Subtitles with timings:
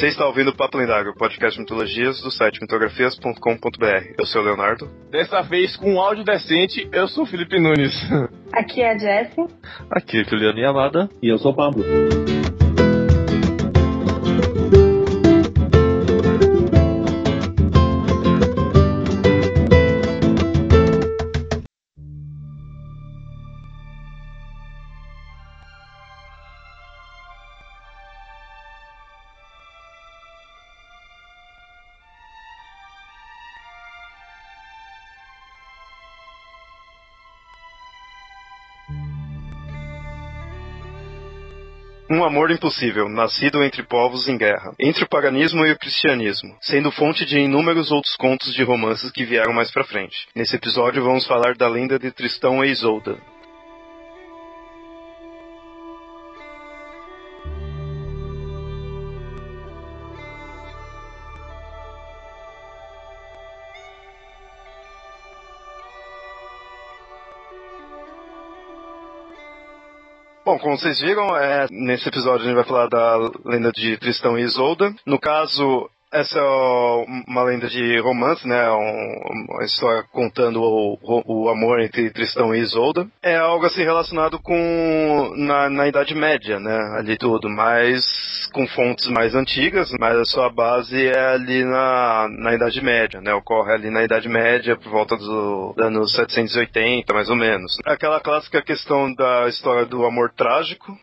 [0.00, 4.14] Você está ouvindo o Papo Lendário, podcast de mitologias do site mitografias.com.br.
[4.16, 4.88] Eu sou o Leonardo.
[5.10, 7.94] Dessa vez com um áudio decente, eu sou o Felipe Nunes.
[8.50, 9.44] Aqui é a Jessie.
[9.90, 11.10] Aqui é Juliano Yamada.
[11.22, 11.84] E eu sou o Pablo.
[42.12, 46.90] Um amor impossível, nascido entre povos em guerra, entre o paganismo e o cristianismo, sendo
[46.90, 50.26] fonte de inúmeros outros contos de romances que vieram mais pra frente.
[50.34, 53.16] Nesse episódio vamos falar da lenda de Tristão e Isolda.
[70.60, 74.42] Como vocês viram, é, nesse episódio a gente vai falar da lenda de Tristão e
[74.42, 74.94] Isolda.
[75.06, 76.42] No caso, essa é
[77.28, 78.70] uma lenda de romance, né?
[78.70, 83.06] Um, uma história contando o, o, amor entre Tristão e Isolda.
[83.22, 86.76] É algo assim relacionado com na, na Idade Média, né?
[86.98, 92.54] Ali tudo, mas com fontes mais antigas, mas a sua base é ali na, na
[92.54, 93.32] Idade Média, né?
[93.34, 97.76] Ocorre ali na Idade Média por volta do, do anos 780, mais ou menos.
[97.86, 100.98] Aquela clássica questão da história do amor trágico,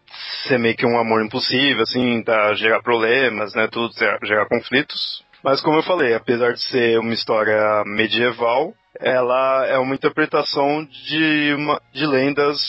[0.48, 3.68] ser meio que um amor impossível, assim, da gerar problemas, né?
[3.72, 4.97] Tudo, gerar conflitos.
[5.44, 11.54] Mas como eu falei, apesar de ser uma história medieval, ela é uma interpretação de,
[11.56, 12.60] uma, de lendas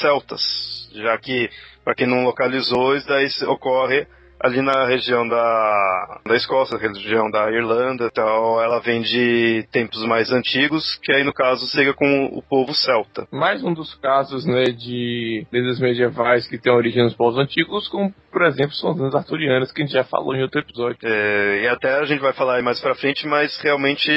[0.00, 1.48] celtas, já que,
[1.84, 4.06] para quem não localizou, isso daí ocorre
[4.42, 10.02] ali na região da, da Escócia, região da Irlanda e tal, ela vem de tempos
[10.06, 13.28] mais antigos, que aí no caso seria com o povo celta.
[13.30, 18.14] Mais um dos casos, né, de lendas medievais que tem origem nos povos antigos, como
[18.30, 20.98] por exemplo, são as lendas arturianas que a gente já falou em outro episódio.
[21.02, 24.10] É, e até a gente vai falar mais pra frente, mas realmente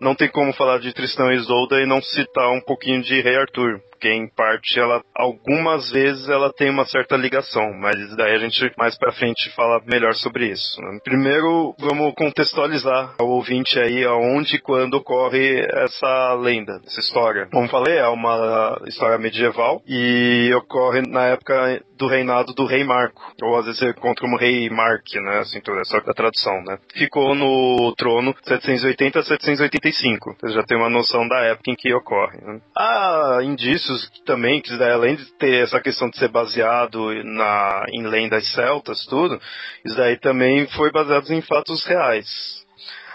[0.00, 3.36] não tem como falar de Tristão e Isolda e não citar um pouquinho de Rei
[3.36, 8.38] Arthur porque em parte ela algumas vezes ela tem uma certa ligação, mas daí a
[8.38, 10.80] gente mais para frente fala melhor sobre isso.
[10.80, 10.98] Né?
[11.04, 17.46] Primeiro vamos contextualizar o ouvinte aí aonde e quando ocorre essa lenda, essa história.
[17.52, 23.20] Como falei, é uma história medieval e ocorre na época do reinado do rei Marco,
[23.42, 26.78] ou às vezes você encontra como rei Mark, né, assim, essa é a tradução, né.
[26.94, 31.92] Ficou no trono 780 a 785, você já tem uma noção da época em que
[31.92, 32.38] ocorre.
[32.40, 32.60] Né.
[32.74, 38.50] Há indícios também que além de ter essa questão de ser baseado na, em lendas
[38.52, 39.38] celtas, tudo,
[39.84, 42.64] isso daí também foi baseado em fatos reais.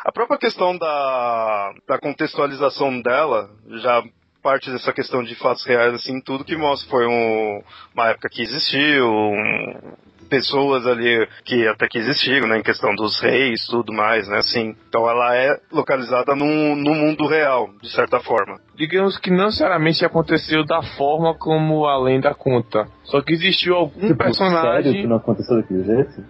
[0.05, 3.49] A própria questão da, da contextualização dela
[3.81, 4.03] já
[4.45, 7.63] parte dessa questão de fatos reais, assim, tudo que mostra foi um,
[7.95, 9.95] uma época que existiu, um,
[10.29, 14.75] pessoas ali que até que existiram, né, em questão dos reis, tudo mais, né, assim.
[14.87, 18.59] Então ela é localizada no, no mundo real, de certa forma.
[18.75, 22.87] Digamos que não necessariamente aconteceu da forma como a lenda conta.
[23.03, 24.83] Só que existiu algum tipo, personagem.
[24.83, 26.23] Sério que não aconteceu daquele jeito?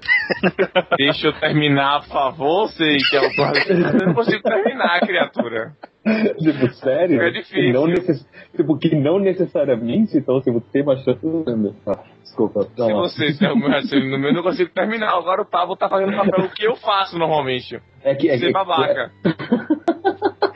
[0.98, 5.74] Deixa eu terminar, por favor, sei que é o Eu não consigo terminar, criatura.
[6.38, 7.22] tipo, sério?
[7.22, 7.74] É difícil.
[7.74, 8.28] Não necess...
[8.56, 11.20] Tipo, que não necessariamente, então, tipo, tem uma chance
[11.88, 12.64] ah, Desculpa.
[12.64, 12.94] Se lá.
[12.94, 15.18] você o meu raciocínio no meu, eu não consigo terminar.
[15.18, 17.80] Agora o Pablo tá fazendo papel o que eu faço normalmente.
[18.04, 19.12] É que é Ser que, babaca.
[19.26, 19.75] É...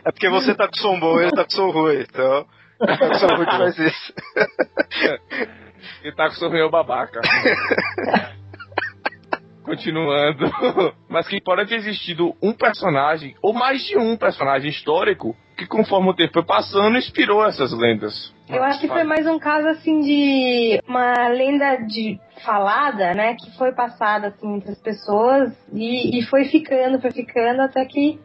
[0.06, 2.46] é porque você tá com som bom e ele tá com som ruim, então.
[2.80, 4.14] Tá com som ruim que faz isso.
[6.04, 7.22] Ele tá com som ruim é o babaca.
[9.64, 10.52] Continuando.
[11.08, 16.10] Mas que pode ter existido um personagem, ou mais de um personagem histórico, que conforme
[16.10, 18.34] o tempo foi passando, inspirou essas lendas.
[18.50, 23.56] Eu acho que foi mais um caso assim de uma lenda de falada, né, que
[23.58, 28.20] foi passada assim entre as pessoas e, e foi ficando, foi ficando até que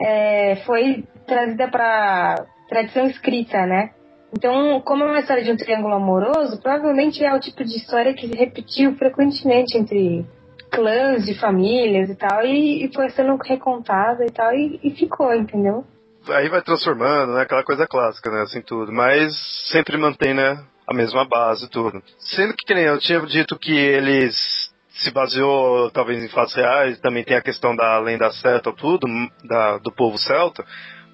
[0.00, 3.90] é, foi trazida para tradição escrita, né?
[4.32, 8.12] Então, como é uma história de um triângulo amoroso, provavelmente é o tipo de história
[8.12, 10.26] que se repetiu frequentemente entre
[10.70, 15.34] clãs de famílias e tal, e, e foi sendo recontada e tal, e, e ficou,
[15.34, 15.84] entendeu?
[16.28, 17.42] Aí vai transformando, né?
[17.42, 18.42] Aquela coisa clássica, né?
[18.42, 18.92] Assim tudo.
[18.92, 19.34] Mas
[19.70, 20.62] sempre mantém, né?
[20.86, 22.02] A mesma base tudo.
[22.18, 24.67] Sendo que, que nem eu tinha dito que eles
[24.98, 29.06] se baseou talvez em fatos reais, também tem a questão da lenda celta, tudo,
[29.44, 30.64] da, do povo celta,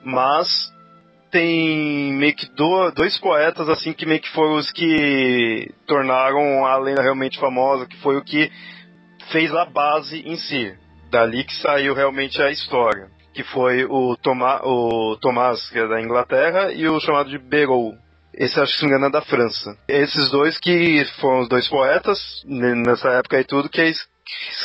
[0.04, 0.72] mas
[1.30, 2.48] tem meio que
[2.94, 7.96] dois poetas assim que meio que foram os que tornaram a lenda realmente famosa, que
[7.98, 8.50] foi o que
[9.30, 10.74] fez a base em si
[11.14, 13.08] Dali que saiu realmente a história.
[13.32, 17.94] Que foi o, Toma, o Tomás, que é da Inglaterra, e o chamado de Berou.
[18.38, 19.76] Esse acho que se não me engano é da França.
[19.88, 23.92] Esses dois que foram os dois poetas, ne- nessa época e tudo, que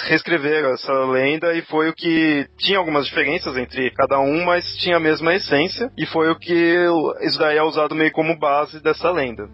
[0.08, 4.98] reescreveram essa lenda e foi o que tinha algumas diferenças entre cada um, mas tinha
[4.98, 6.86] a mesma essência e foi o que
[7.22, 9.48] isso daí é usado meio como base dessa lenda.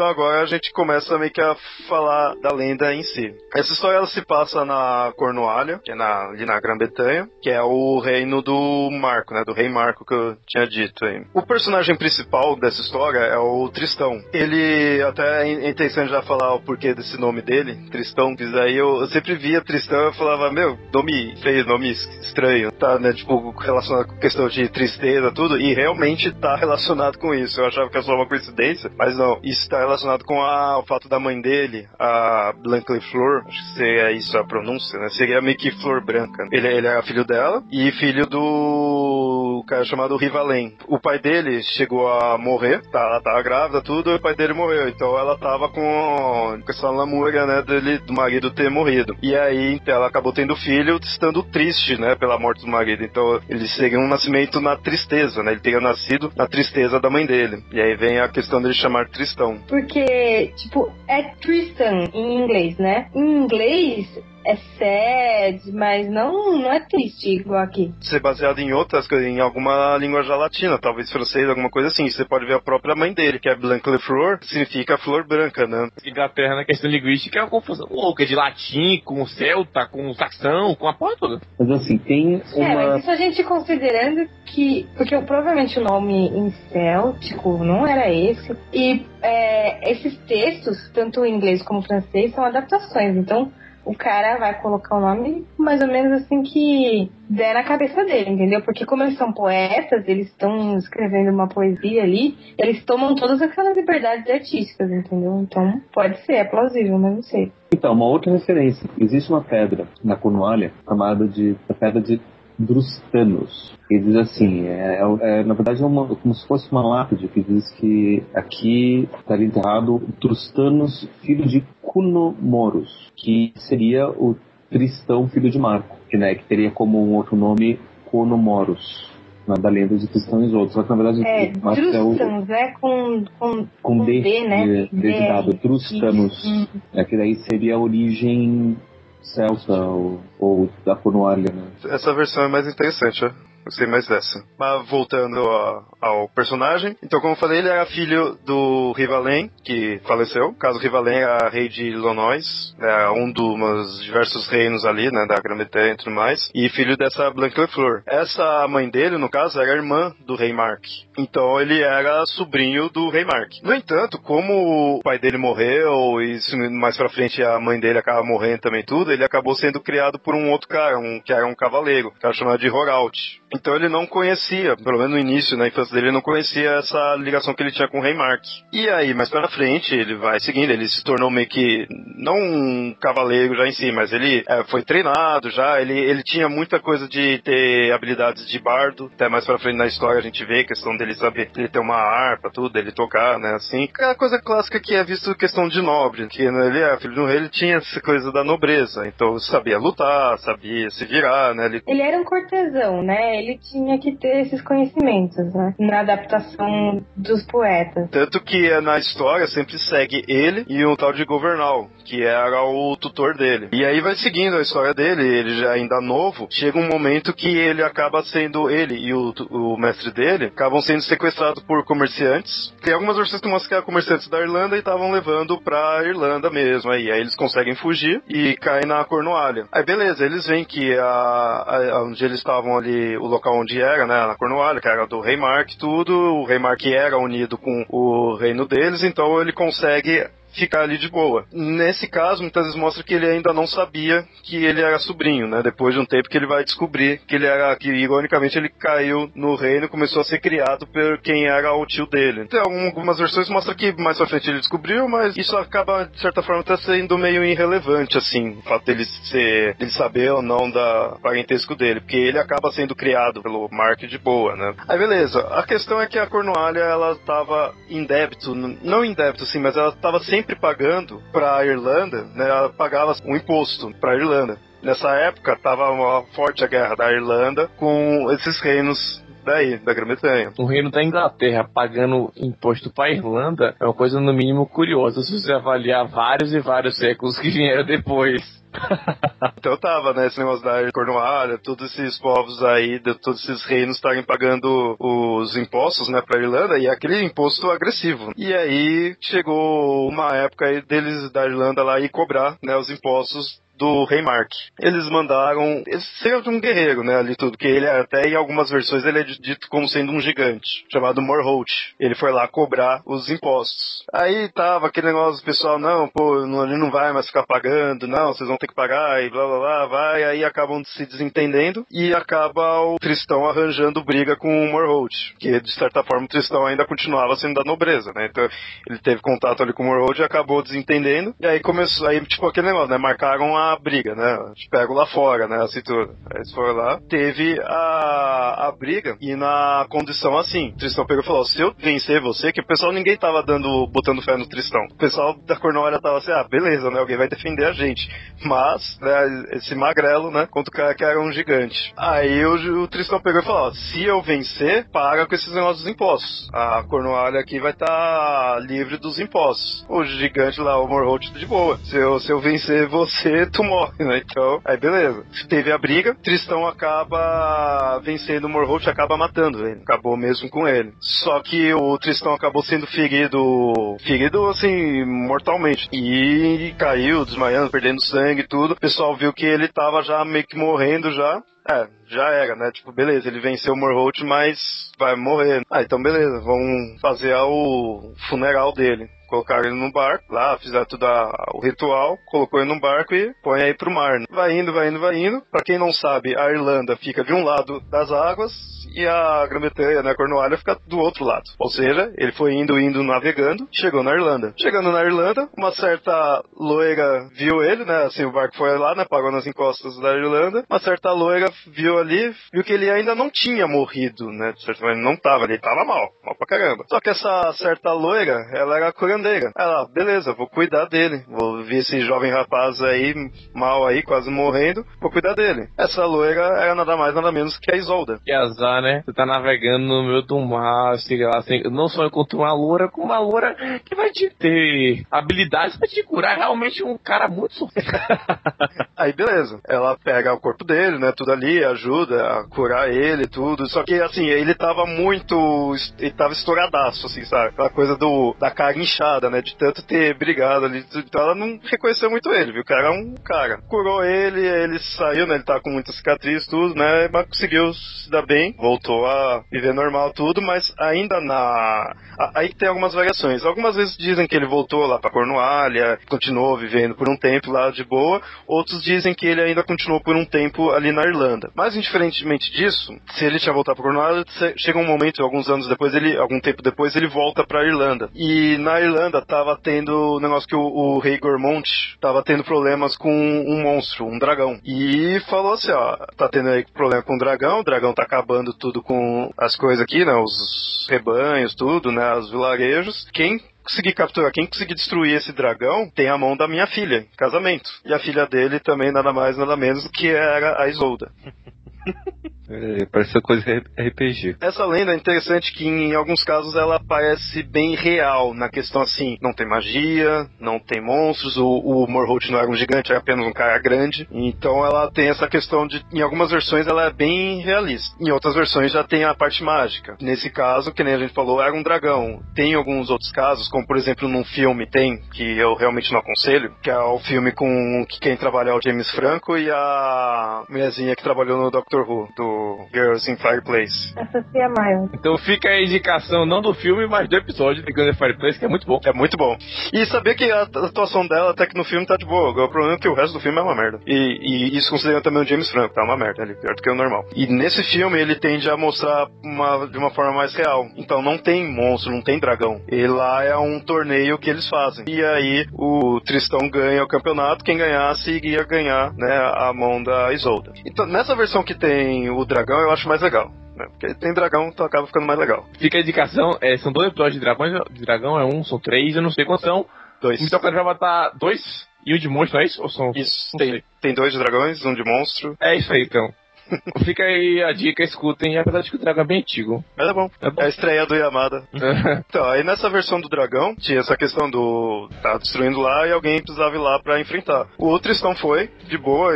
[0.00, 1.54] Então agora a gente começa meio que a
[1.86, 3.34] falar da lenda em si.
[3.54, 7.60] Essa história ela se passa na Cornualha, que é na, ali na Grã-Bretanha, que é
[7.60, 9.44] o reino do Marco, né?
[9.44, 11.22] Do rei Marco que eu tinha dito aí.
[11.34, 14.18] O personagem principal dessa história é o Tristão.
[14.32, 19.02] Ele até é interessante já falar o porquê desse nome dele, Tristão, que daí eu,
[19.02, 23.12] eu sempre via Tristão e falava, meu, nome feio, nome estranho, tá, né?
[23.12, 27.60] Tipo, relacionado com questão de tristeza, tudo, e realmente tá relacionado com isso.
[27.60, 30.86] Eu achava que era só uma coincidência, mas não, isso tá relacionado com a- o
[30.86, 35.08] fato da mãe dele, a Blanca Flor, acho que seria isso a pronúncia, né?
[35.10, 36.46] Seria meio que Flor Branca.
[36.52, 40.76] Ele, ele era filho dela e filho do cara chamado Rivalen.
[40.86, 44.52] O pai dele chegou a morrer, tá, ela tava grávida, tudo, e o pai dele
[44.52, 44.88] morreu.
[44.88, 49.16] Então ela tava com, com essa lamúria, né, dele, do marido ter morrido.
[49.22, 53.02] E aí, então, ela acabou tendo filho, estando triste, né, pela morte do marido.
[53.04, 55.52] Então, ele seria um nascimento na tristeza, né?
[55.52, 57.62] Ele teria nascido na tristeza da mãe dele.
[57.72, 59.58] E aí vem a questão dele chamar Tristão.
[59.80, 63.08] Porque, tipo, é Tristan em inglês, né?
[63.14, 64.06] Em inglês
[64.44, 67.92] é sad, mas não, não é triste igual aqui.
[68.00, 72.08] ser baseado em outras coisas, em alguma língua já latina, talvez francês, alguma coisa assim.
[72.08, 75.66] Você pode ver a própria mãe dele, que é Blanc le Fleur, significa flor branca,
[75.66, 75.88] né?
[76.04, 80.88] Inglaterra, na questão linguística, é uma confusão louca de latim, com celta, com saxão, com
[80.88, 81.40] a porra toda.
[81.58, 82.74] Mas assim, tem É, uma.
[82.74, 84.86] mas isso a gente considerando que.
[84.96, 88.56] Porque provavelmente o nome em céltico não era esse.
[88.72, 93.16] E é, esses textos, tanto em inglês como em francês, são adaptações.
[93.16, 93.52] Então
[93.90, 98.30] o cara vai colocar o nome mais ou menos assim que der na cabeça dele,
[98.30, 98.62] entendeu?
[98.62, 103.76] Porque como eles são poetas, eles estão escrevendo uma poesia ali, eles tomam todas aquelas
[103.76, 105.40] liberdades artísticas, entendeu?
[105.40, 107.52] Então pode ser, é plausível, mas não sei.
[107.72, 108.88] Então, uma outra referência.
[108.96, 112.20] Existe uma pedra na Cornualha chamada de pedra de
[112.58, 113.79] Drustanos.
[113.90, 117.42] Ele diz assim, é, é- na verdade é uma, como se fosse uma lápide que
[117.42, 124.36] diz que aqui estaria enterrado Drustanos, filho de Cunomorus, que seria o
[124.70, 129.10] Tristão, filho de Marco, que, né, que teria como um outro nome Cunomorus,
[129.46, 130.72] na, da lenda de Tristão e Isolde.
[130.72, 132.74] Só que na verdade É, Marco é o, Drustans, né?
[132.80, 134.66] Com, com, com D, D, né?
[134.66, 135.58] de, D de dado, DR.
[135.58, 136.44] Trustanos.
[136.44, 136.68] Isso.
[136.94, 138.76] É que daí seria a origem
[139.22, 141.64] celta ou, ou da Cornualha, né?
[141.84, 143.49] Essa versão é mais interessante, ó.
[143.64, 144.42] Gostei mais dessa.
[144.58, 146.96] Mas voltando a- ao personagem.
[147.02, 150.54] Então, como eu falei, ele era filho do Rivalen, que faleceu.
[150.54, 155.92] Caso Rivalen era rei de Illinois, é um dos diversos reinos ali, né, da Grã-Bretanha
[155.92, 156.50] e tudo mais.
[156.54, 158.02] E filho dessa Blanca Fleur.
[158.06, 160.82] Essa mãe dele, no caso, era irmã do rei Mark.
[161.18, 163.50] Então, ele era sobrinho do rei Mark.
[163.62, 166.38] No entanto, como o pai dele morreu e
[166.70, 170.34] mais pra frente a mãe dele acaba morrendo também tudo, ele acabou sendo criado por
[170.34, 173.39] um outro cara, um que era um cavaleiro, um cara chamado de Horalt.
[173.52, 177.16] Então ele não conhecia, pelo menos no início, na infância dele, ele não conhecia essa
[177.16, 178.42] ligação que ele tinha com o rei Mark.
[178.72, 182.94] E aí, mais pra frente, ele vai seguindo, ele se tornou meio que, não um
[183.00, 187.08] cavaleiro já em si, mas ele é, foi treinado já, ele, ele tinha muita coisa
[187.08, 190.66] de ter habilidades de bardo, até mais pra frente na história a gente vê a
[190.66, 193.84] questão dele saber, ele ter uma harpa, tudo, ele tocar, né, assim.
[193.84, 197.20] Aquela coisa clássica que é visto questão de nobre, que né, ele é filho de
[197.20, 201.66] um rei, ele tinha essa coisa da nobreza, então sabia lutar, sabia se virar, né,
[201.66, 203.39] ele Ele era um cortesão, né?
[203.40, 205.74] Ele tinha que ter esses conhecimentos, né?
[205.78, 208.08] Na adaptação dos poetas.
[208.10, 212.62] Tanto que eh, na história sempre segue ele e um tal de Governal, que era
[212.64, 213.68] o tutor dele.
[213.72, 217.48] E aí vai seguindo a história dele, ele já ainda novo, chega um momento que
[217.48, 222.74] ele acaba sendo, ele e o, o mestre dele, acabam sendo sequestrados por comerciantes.
[222.82, 226.50] Tem algumas versões que mostram que eram comerciantes da Irlanda e estavam levando pra Irlanda
[226.50, 226.90] mesmo.
[226.90, 229.66] Aí, aí eles conseguem fugir e caem na Cornualha.
[229.72, 234.06] Aí beleza, eles veem que a, a- onde eles estavam ali, o local onde era,
[234.06, 237.84] né, na Cornualha, que era do Rei Mark, tudo, o Rei Mark era unido com
[237.88, 241.44] o reino deles, então ele consegue ficar ali de boa.
[241.52, 245.62] Nesse caso, muitas vezes mostra que ele ainda não sabia que ele era sobrinho, né?
[245.62, 249.30] Depois de um tempo que ele vai descobrir que ele era, que ironicamente ele caiu
[249.34, 252.46] no reino e começou a ser criado por quem era o tio dele.
[252.46, 256.20] Tem algumas versões que mostram que mais pra frente ele descobriu, mas isso acaba, de
[256.20, 260.70] certa forma, até sendo meio irrelevante, assim, o fato dele ser, dele saber ou não
[260.70, 264.74] da parentesco dele, porque ele acaba sendo criado pelo Mark de boa, né?
[264.88, 269.44] Aí beleza, a questão é que a Cornualha, ela tava em débito, não em débito,
[269.44, 272.48] assim, mas ela tava sempre pagando pra Irlanda, né?
[272.48, 274.58] Ela pagava um imposto pra Irlanda.
[274.82, 280.52] Nessa época, tava uma forte a guerra da Irlanda com esses reinos daí, da Grã-Bretanha.
[280.58, 285.38] O reino da Inglaterra pagando imposto para Irlanda é uma coisa no mínimo curiosa se
[285.38, 288.59] você avaliar vários e vários séculos que vieram depois.
[289.58, 293.96] então tava, né, esse negócio da Cornualha, todos esses povos aí, de, todos esses reinos
[293.96, 298.32] estarem pagando os impostos, né, pra Irlanda, e aquele imposto agressivo.
[298.36, 303.60] E aí chegou uma época aí deles da Irlanda lá ir cobrar, né, os impostos
[303.80, 304.50] do Rei Mark.
[304.78, 305.82] Eles mandaram.
[306.22, 307.16] Seja um guerreiro, né?
[307.16, 307.56] Ali tudo.
[307.56, 311.70] Que ele até em algumas versões ele é dito como sendo um gigante, chamado Morholt.
[311.98, 314.04] Ele foi lá cobrar os impostos.
[314.12, 318.48] Aí tava aquele negócio pessoal, não, pô, ele não vai mais ficar pagando, não, vocês
[318.48, 320.24] vão ter que pagar, e blá blá blá, vai.
[320.24, 325.14] Aí acabam se desentendendo e acaba o Tristão arranjando briga com o Morholt.
[325.38, 328.26] Que de certa forma o Tristão ainda continuava sendo da nobreza, né?
[328.30, 328.46] Então
[328.86, 331.34] ele teve contato ali com o Morholt e acabou desentendendo.
[331.40, 332.98] E aí começou, aí tipo aquele negócio, né?
[332.98, 334.52] Marcaram a briga, né?
[334.54, 335.62] Te pego lá fora, né?
[335.62, 336.10] A cintura.
[336.30, 341.26] Aí eles foram lá, teve a, a briga e na condição assim, Tristão pegou e
[341.26, 344.80] falou: se eu vencer você, que o pessoal ninguém tava dando, botando fé no Tristão.
[344.90, 346.98] O pessoal da Cornória tava assim, ah, beleza, né?
[347.00, 348.08] Alguém vai defender a gente.
[348.44, 350.46] Mas, né, esse magrelo, né?
[350.50, 351.92] Contra o cara que era um gigante.
[351.96, 355.92] Aí o, o Tristão pegou e falou: se eu vencer, paga com esses negócios dos
[355.92, 356.48] impostos.
[356.52, 359.84] A Cornualha aqui vai estar tá livre dos impostos.
[359.88, 361.78] O gigante lá, o Morholt, de boa.
[361.84, 364.22] Se eu, se eu vencer você, tu morre, né?
[364.24, 365.24] Então, aí beleza.
[365.48, 369.80] Teve a briga, Tristão acaba vencendo o Morholt acaba matando ele.
[369.82, 370.92] Acabou mesmo com ele.
[371.00, 375.88] Só que o Tristão acabou sendo ferido, ferido assim, mortalmente.
[375.92, 378.72] E caiu, desmaiando, perdendo sangue e tudo.
[378.72, 381.42] O pessoal viu que ele tava já meio que morrendo já.
[381.68, 382.70] É, já era, né?
[382.72, 385.62] Tipo, beleza, ele venceu o Morholt, mas vai morrer.
[385.70, 391.06] Ah, então beleza, vamos fazer o funeral dele colocaram ele no barco, lá fizeram tudo
[391.06, 394.18] a, o ritual, colocou ele no barco e põe aí pro mar.
[394.18, 394.26] Né?
[394.28, 395.40] Vai indo, vai indo, vai indo.
[395.50, 398.52] Pra quem não sabe, a Irlanda fica de um lado das águas
[398.92, 401.44] e a Grã-Bretanha, né, a Cornualha, fica do outro lado.
[401.58, 404.52] Ou seja, ele foi indo, indo, navegando, chegou na Irlanda.
[404.58, 409.04] Chegando na Irlanda, uma certa loira viu ele, né, assim, o barco foi lá, né,
[409.08, 410.64] pagou nas encostas da Irlanda.
[410.68, 414.84] Uma certa loira viu ali, viu que ele ainda não tinha morrido, né, de certa
[414.84, 416.84] maneira, não tava, ele tava mal, mal pra caramba.
[416.88, 419.52] Só que essa certa loira, ela era curandeira.
[419.56, 423.14] Ela, beleza, vou cuidar dele, vou ver esse jovem rapaz aí,
[423.54, 425.68] mal aí, quase morrendo, vou cuidar dele.
[425.78, 428.18] Essa loira era nada mais, nada menos que a Isolda.
[428.24, 429.02] Que azar, né?
[429.04, 432.88] Você tá navegando no meio do mar, chega lá, assim, não só encontra uma loura,
[432.88, 433.54] com uma loura
[433.84, 436.36] que vai te ter habilidades pra te curar.
[436.36, 437.50] Realmente um cara muito
[438.96, 443.68] Aí beleza, ela pega o corpo dele, né, tudo ali, ajuda a curar ele, tudo.
[443.68, 447.48] Só que assim, ele tava muito, ele tava estouradaço, assim, sabe?
[447.48, 450.84] Aquela coisa do da cara inchada, né, de tanto ter brigado ali.
[450.94, 452.62] Então ela não reconheceu muito ele, viu?
[452.62, 453.58] O cara é um cara.
[453.68, 458.10] Curou ele, ele saiu, né, ele tá com muita cicatriz, tudo, né, mas conseguiu se
[458.10, 461.94] dar bem, voltou a viver normal tudo, mas ainda na
[462.34, 463.44] aí tem algumas variações.
[463.44, 467.70] Algumas vezes dizem que ele voltou lá para Cornualha, continuou vivendo por um tempo lá
[467.70, 471.29] de boa, outros dizem que ele ainda continuou por um tempo ali na Irlanda.
[471.54, 474.24] Mas indiferentemente disso, se ele tinha voltado para Cornualha,
[474.56, 478.10] chega um momento, alguns anos depois, ele, algum tempo depois, ele volta para Irlanda.
[478.14, 481.68] E na Irlanda tava tendo um negócio que o, o rei Gormont
[482.00, 484.58] tava tendo problemas com um monstro, um dragão.
[484.64, 488.52] E falou assim, ó, tá tendo aí problema com o dragão, o dragão tá acabando
[488.52, 493.06] tudo com as coisas aqui, né, os rebanhos, tudo, né, os vilarejos.
[493.12, 497.70] Quem conseguir capturar, quem conseguir destruir esse dragão, tem a mão da minha filha, casamento.
[497.84, 501.10] E a filha dele também nada mais, nada menos do que era a Isolda.
[502.50, 503.44] É, parece coisa
[503.78, 504.36] RPG.
[504.40, 509.16] Essa lenda é interessante que em alguns casos ela parece bem real, na questão assim,
[509.22, 513.32] não tem magia, não tem monstros, o, o não era um gigante, era apenas um
[513.32, 514.08] cara grande.
[514.10, 517.96] Então ela tem essa questão de, em algumas versões ela é bem realista.
[518.00, 519.96] Em outras versões já tem a parte mágica.
[520.00, 522.20] Nesse caso, que nem a gente falou, era um dragão.
[522.34, 526.52] Tem alguns outros casos, como por exemplo num filme tem, que eu realmente não aconselho,
[526.62, 530.96] que é o filme com que quem trabalha é o James Franco e a mulherzinha
[530.96, 533.92] que trabalhou no Doctor Who, do do Girls in Fireplace.
[533.96, 534.88] Associa mais.
[534.94, 538.48] Então fica a indicação não do filme, mas do episódio de Gun Fireplace, que é
[538.48, 538.80] muito bom.
[538.84, 539.36] É muito bom.
[539.72, 542.30] E saber que a atuação dela até que no filme tá de boa.
[542.30, 543.80] O problema é que o resto do filme é uma merda.
[543.86, 546.70] E, e isso considerando também o James Franco, tá uma merda ali, pior do que
[546.70, 547.04] o normal.
[547.14, 550.66] E nesse filme ele tende a mostrar uma, de uma forma mais real.
[550.76, 552.60] Então não tem monstro, não tem dragão.
[552.70, 554.84] E lá é um torneio que eles fazem.
[554.88, 560.12] E aí o Tristão ganha o campeonato, quem ganhasse iria ganhar né, a mão da
[560.12, 560.52] Isolda.
[560.64, 563.30] Então nessa versão que tem o dragão eu acho mais legal.
[563.56, 565.46] né, Porque tem dragão, então acaba ficando mais legal.
[565.58, 568.96] Fica a indicação, é, são dois episódios de dragões, de dragão é um, são três,
[568.96, 569.66] eu não sei quantos são.
[570.00, 570.20] Dois.
[570.22, 572.62] Então o cara vai botar dois e um de monstro, é isso?
[572.62, 572.92] Ou são...
[572.94, 575.36] Isso, tem, tem dois de dragões, um de monstro.
[575.40, 576.12] É isso aí, então.
[576.84, 579.64] Fica aí a dica, escutem, apesar de que o dragão é bem antigo.
[579.76, 580.10] Mas é bom.
[580.20, 580.42] É bom.
[580.42, 581.42] É a estreia do Yamada.
[582.08, 584.88] Então, aí nessa versão do dragão, tinha essa questão do.
[585.02, 587.46] tá destruindo lá e alguém precisava ir lá pra enfrentar.
[587.58, 589.12] O outro Tristão foi, de boa,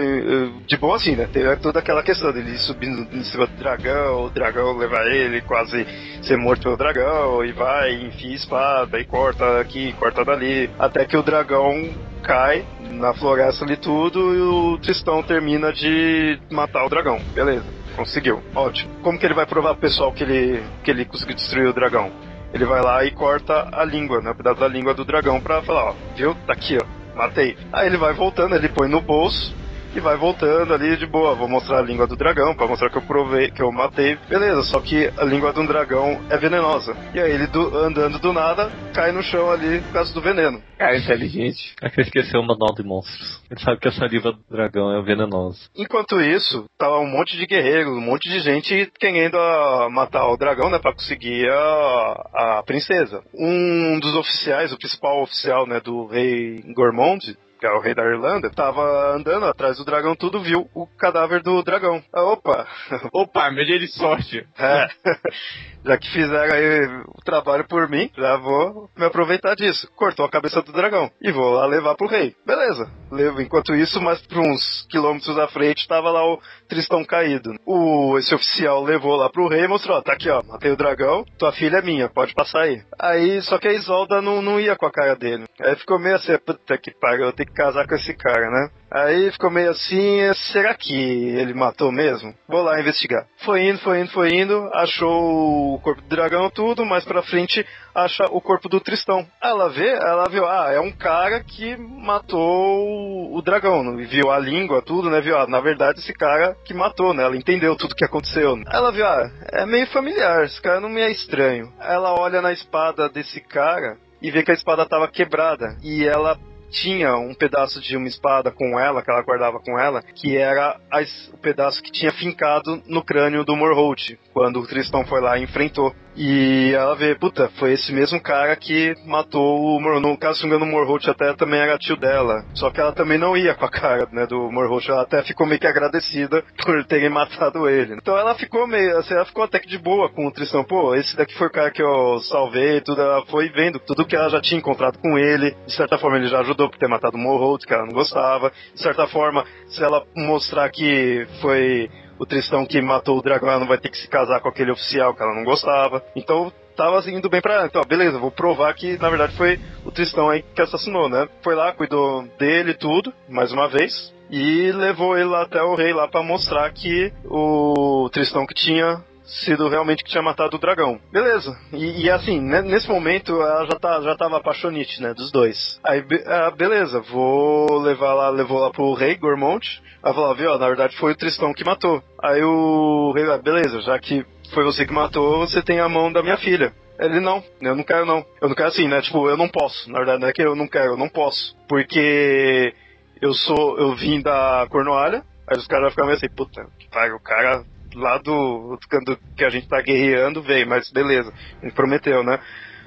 [0.66, 1.28] de boa assim, né?
[1.32, 5.86] Teve toda aquela questão dele subindo em cima do dragão, o dragão levar ele, quase
[6.22, 10.68] ser morto pelo dragão, e vai, enfia espada, e corta aqui, corta dali.
[10.78, 11.88] Até que o dragão
[12.22, 12.64] cai
[12.94, 17.20] na floresta ali tudo e o Tristão termina de matar o dragão.
[17.34, 17.64] Beleza.
[17.96, 18.90] Conseguiu, ótimo.
[19.02, 22.10] Como que ele vai provar pro pessoal que ele, que ele conseguiu destruir o dragão?
[22.52, 24.30] Ele vai lá e corta a língua, né?
[24.30, 26.34] Um pedaço da língua do dragão pra falar, ó, viu?
[26.46, 27.16] Tá aqui, ó.
[27.16, 27.56] Matei.
[27.72, 29.54] Aí ele vai voltando, ele põe no bolso
[29.94, 31.34] e vai voltando ali de boa.
[31.34, 34.16] Vou mostrar a língua do dragão pra mostrar que eu provei, que eu matei.
[34.28, 36.96] Beleza, só que a língua de um dragão é venenosa.
[37.14, 40.62] E aí ele do- andando do nada cai no chão ali por causa do veneno.
[40.78, 41.74] Cara, inteligente.
[41.82, 43.40] É que ele esqueceu o manual de monstros.
[43.50, 45.58] Ele sabe que a saliva do dragão é venenosa.
[45.76, 50.36] Enquanto isso, tava um monte de guerreiros, um monte de gente querendo ah, matar o
[50.36, 53.22] dragão, né, pra conseguir a, a princesa.
[53.34, 58.04] Um dos oficiais, o principal oficial, né, do rei Gormond, que é o rei da
[58.04, 62.02] Irlanda, tava andando atrás do dragão, tudo viu o cadáver do dragão.
[62.12, 62.66] Ah, opa,
[63.10, 64.46] Opa, meu dia de sorte.
[64.58, 64.86] é.
[65.82, 69.88] já que fizeram aí o trabalho por mim, já vou me aproveitar disso.
[69.96, 72.34] Cortou a cabeça do dragão e vou lá levar pro rei.
[72.46, 72.90] Beleza.
[73.10, 73.40] Levo.
[73.40, 77.54] Enquanto isso, mais por uns quilômetros à frente, tava lá o Tristão caído.
[77.66, 80.76] O, esse oficial levou lá pro rei e mostrou, ó, tá aqui ó, matei o
[80.76, 82.82] dragão, tua filha é minha, pode passar aí.
[82.98, 85.44] Aí, só que a Isolda não, não ia com a cara dele.
[85.60, 88.68] Aí ficou meio assim, puta que pariu, eu tenho que casar com esse cara, né?
[88.90, 90.20] Aí ficou meio assim,
[90.52, 92.32] será que ele matou mesmo?
[92.46, 93.26] Vou lá investigar.
[93.44, 97.66] Foi indo, foi indo, foi indo, achou o corpo do dragão, tudo, mais pra frente
[97.94, 99.26] acha o corpo do Tristão.
[99.42, 104.82] Ela vê, ela viu, ah, é um cara que matou o dragão, viu a língua,
[104.82, 105.20] tudo, né?
[105.20, 107.24] Viu, ah, na verdade esse cara que matou, né?
[107.24, 108.60] Ela entendeu tudo que aconteceu.
[108.70, 111.72] Ela viu, ah, é meio familiar, esse cara não me é estranho.
[111.80, 116.38] Ela olha na espada desse cara e vê que a espada tava quebrada e ela
[116.74, 120.78] tinha um pedaço de uma espada com ela, que ela guardava com ela, que era
[120.90, 125.20] a es- o pedaço que tinha fincado no crânio do Morholt, quando o Tristão foi
[125.20, 125.94] lá e enfrentou.
[126.16, 130.46] E ela vê, puta, foi esse mesmo cara que matou o Mor No caso, se
[130.46, 132.44] não Morholt até também era tio dela.
[132.54, 134.88] Só que ela também não ia com a cara, né, do Morholt.
[134.88, 137.94] Ela até ficou meio que agradecida por terem matado ele.
[137.94, 140.64] Então ela ficou meio, assim, ela ficou até que de boa com o Tristão.
[140.64, 143.00] Pô, esse daqui foi o cara que eu salvei, tudo.
[143.00, 145.56] Ela foi vendo tudo que ela já tinha encontrado com ele.
[145.66, 148.52] De certa forma, ele já ajudou por ter matado o Morholt, que ela não gostava.
[148.72, 153.60] De certa forma, se ela mostrar que foi o Tristão que matou o dragão, ela
[153.60, 156.02] não vai ter que se casar com aquele oficial que ela não gostava.
[156.14, 157.66] Então tava assim, indo bem pra ela.
[157.66, 161.28] Então, beleza, vou provar que na verdade foi o Tristão aí que assassinou, né?
[161.42, 164.12] Foi lá, cuidou dele tudo, mais uma vez.
[164.30, 169.02] E levou ele lá até o rei lá pra mostrar que o Tristão que tinha
[169.24, 171.00] sido realmente que tinha matado o dragão.
[171.10, 171.58] Beleza.
[171.72, 175.14] E, e assim, né, nesse momento ela já, tá, já tava apaixonite, né?
[175.14, 175.80] Dos dois.
[175.84, 179.82] Aí, be- ah, beleza, vou levar lá, levou lá pro rei Gormont.
[180.04, 182.02] Ela falou, viu, ó, na verdade foi o Tristão que matou.
[182.22, 186.12] Aí o rei, ah, beleza, já que foi você que matou, você tem a mão
[186.12, 186.72] da minha filha.
[186.98, 188.24] Ele, não, eu não quero não.
[188.40, 189.00] Eu não quero assim, né?
[189.02, 189.90] Tipo, eu não posso.
[189.90, 191.56] Na verdade, não é que eu não quero, eu não posso.
[191.68, 192.72] Porque
[193.20, 197.20] eu sou, eu vim da Cornualha, aí os caras vão meio assim, puta, que o
[197.20, 202.38] cara lá do, do que a gente tá guerreando veio, mas beleza, gente prometeu, né?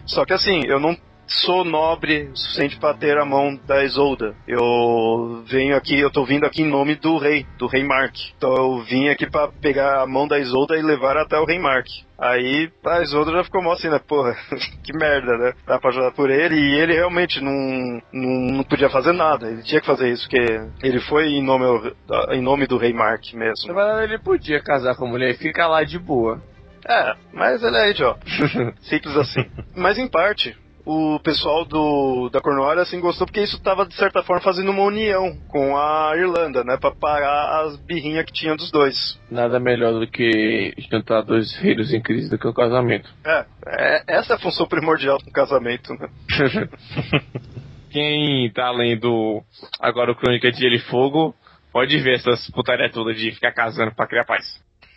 [0.06, 4.35] Só que assim, eu não sou nobre o suficiente para ter a mão da Isolda.
[4.47, 8.15] Eu venho aqui, eu tô vindo aqui em nome do rei, do rei Mark.
[8.37, 11.59] Então eu vim aqui para pegar a mão da Isolda e levar até o rei
[11.59, 11.87] Mark.
[12.17, 13.99] Aí a Isolda já ficou mal assim, né?
[13.99, 14.35] Porra,
[14.83, 15.53] que merda, né?
[15.65, 19.49] Dá pra ajudar por ele e ele realmente não, não, não podia fazer nada.
[19.49, 21.93] Ele tinha que fazer isso, porque ele foi em nome,
[22.31, 23.79] em nome do rei Mark mesmo.
[24.01, 26.41] Ele podia casar com a mulher e ficar lá de boa.
[26.87, 28.19] É, mas ele é idiota.
[28.81, 29.45] Simples assim.
[29.75, 30.55] Mas em parte,
[30.88, 34.84] o pessoal do, da Cornwall assim gostou porque isso estava de certa forma fazendo uma
[34.84, 39.19] união com a Irlanda, né, para parar as birrinhas que tinha dos dois.
[39.30, 43.10] Nada melhor do que juntar dois reinos em crise do que o casamento.
[43.26, 46.08] É, é essa é a função primordial do casamento, né?
[47.91, 49.43] Quem tá lendo
[49.82, 51.36] agora o Crônica de Gelo e Fogo
[51.73, 54.45] pode ver essas putaria toda de ficar casando pra criar paz.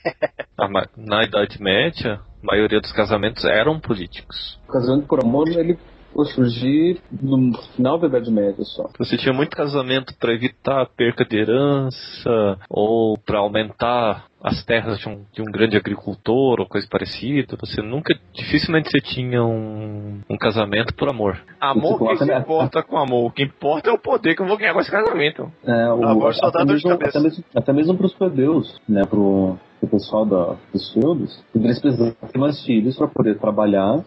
[0.62, 4.58] Ah, mas Na Idade Média, maioria dos casamentos eram políticos.
[4.68, 5.78] O casamento por amor, ele
[6.12, 8.88] foi surgir no final da Idade Média só.
[8.98, 14.98] Você tinha muito casamento para evitar a perca de herança ou para aumentar as terras
[14.98, 17.56] de um, de um grande agricultor ou coisa parecida.
[17.60, 21.38] Você nunca, dificilmente você tinha um, um casamento por amor.
[21.60, 22.38] Amor, quem se né?
[22.38, 23.26] importa com amor?
[23.26, 25.50] O que importa é o poder que eu vou ganhar com esse casamento.
[25.64, 27.18] É, o, Amor só dá até, dor de mesmo, cabeça.
[27.18, 32.14] até, mesmo, até mesmo pros plebeus, né, pro, pro pessoal da, dos feudos, eles precisavam
[32.30, 34.04] ter mais filhos para poder trabalhar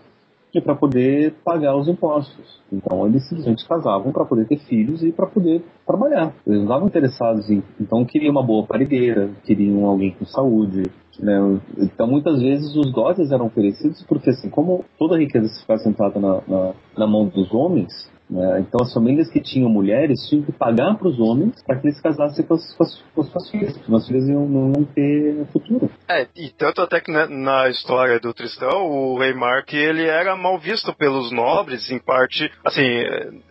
[0.54, 2.62] e para poder pagar os impostos.
[2.72, 6.34] Então eles simplesmente casavam para poder ter filhos e para poder trabalhar.
[6.46, 7.64] Eles não estavam interessados em.
[7.82, 10.84] Então queriam uma boa parigueira, queriam alguém com saúde.
[11.20, 11.60] Né?
[11.78, 16.20] Então muitas vezes os doses eram oferecidos porque assim, como toda riqueza se ficava sentada
[16.20, 18.13] na, na, na mão dos homens?
[18.60, 22.02] Então as famílias que tinham mulheres tinham que pagar para os homens para que eles
[22.02, 25.46] casassem com as, com as, com as suas filhas, porque as filhas iam, não ter
[25.52, 25.90] futuro.
[26.10, 30.36] É, e tanto até que né, na história do Tristão, o rei Mark, ele era
[30.36, 32.82] mal visto pelos nobres, em parte, assim,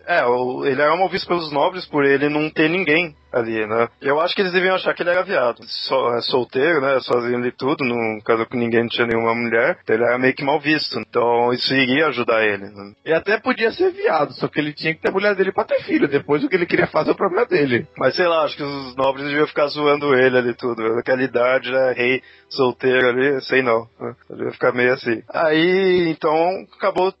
[0.05, 3.87] é, o- ele era mal visto pelos nobres por ele não ter ninguém ali, né?
[4.01, 5.63] Eu acho que eles deviam achar que ele era viado.
[5.65, 9.77] So, é, solteiro, né, sozinho ali tudo, não casou com ninguém, não tinha nenhuma mulher,
[9.83, 10.99] então ele era meio que mal visto.
[10.99, 12.93] Então isso iria ajudar ele, né?
[13.05, 15.63] E até podia ser viado, só que ele tinha que ter a mulher dele pra
[15.63, 16.07] ter filho.
[16.07, 17.87] Depois o que ele queria fazer é o problema dele.
[17.97, 20.95] Mas sei lá, acho que os nobres deviam ficar zoando ele ali tudo.
[20.95, 23.87] Naquela idade, né, rei solteiro ali, sei não.
[23.99, 24.15] né?
[24.29, 25.21] Ele ia ficar meio assim.
[25.33, 27.13] Aí, então, acabou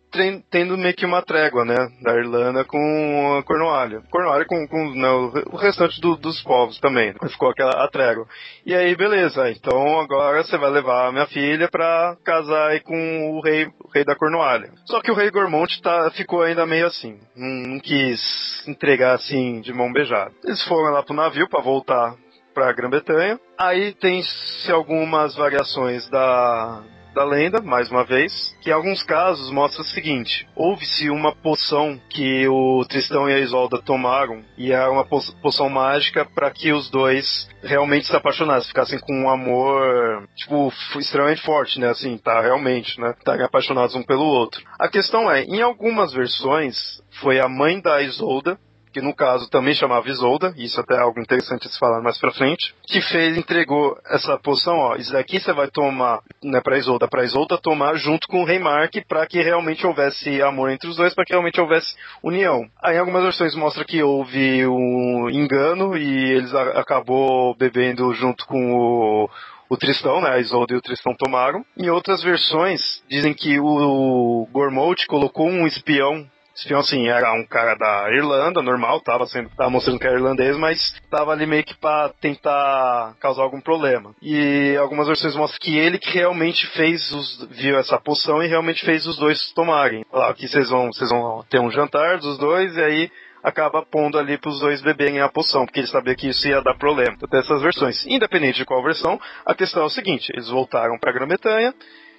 [0.49, 4.01] tendo meio que uma trégua, né, da Irlanda com a Cornualha.
[4.11, 7.09] Cornualha com, com né, o re- o restante do- dos povos também.
[7.13, 7.29] né?
[7.29, 8.25] Ficou aquela a trégua.
[8.65, 13.31] E aí, beleza, então agora você vai levar a minha filha pra casar aí com
[13.31, 14.69] o rei, o rei da Cornualha.
[14.85, 17.19] Só que o rei Gormont tá, ficou ainda meio assim.
[17.35, 20.31] Não, não quis entregar assim de mão beijada.
[20.43, 22.15] Eles foram lá pro navio pra voltar
[22.53, 23.39] pra Grã-Bretanha.
[23.57, 29.81] Aí tem-se algumas variações da, da lenda, mais uma vez, que em alguns casos mostra
[29.81, 35.05] o seguinte: houve-se uma poção que o Tristão e a Isolda tomaram, e era uma
[35.05, 40.71] po- poção mágica para que os dois realmente se apaixonassem, ficassem com um amor, tipo,
[40.97, 41.89] extremamente forte, né?
[41.89, 43.13] Assim, tá, realmente, né?
[43.17, 44.63] Estarem apaixonados um pelo outro.
[44.79, 48.57] A questão é, em algumas versões, foi a mãe da Isolda
[48.93, 52.17] que no caso também chamava Isolda, isso até é algo interessante de se falar mais
[52.17, 56.77] pra frente, que fez, entregou essa poção, ó, isso daqui você vai tomar, né, pra
[56.77, 60.87] Isolda, pra Isolda tomar junto com o Rei Mark, pra que realmente houvesse amor entre
[60.87, 62.65] os dois, pra que realmente houvesse união.
[62.81, 69.29] Aí algumas versões mostra que houve um engano e eles acabou bebendo junto com o
[69.69, 70.29] o Tristão, né?
[70.29, 71.65] A Isolda e o Tristão tomaram.
[71.75, 77.75] Em outras versões, dizem que o Gormout colocou um espião Espião, assim, era um cara
[77.75, 81.75] da Irlanda, normal, tava, sendo, tava mostrando que era irlandês, mas tava ali meio que
[81.75, 84.13] pra tentar causar algum problema.
[84.21, 88.85] E algumas versões mostram que ele que realmente fez os, viu essa poção e realmente
[88.85, 90.05] fez os dois tomarem.
[90.11, 93.11] Lá, aqui vocês vão, vocês vão ter um jantar dos dois e aí
[93.43, 96.75] acaba pondo ali pros dois beberem a poção, porque ele sabia que isso ia dar
[96.75, 97.17] problema.
[97.21, 98.05] Então, essas versões.
[98.05, 101.73] Independente de qual versão, a questão é o seguinte, eles voltaram pra Grã-Bretanha,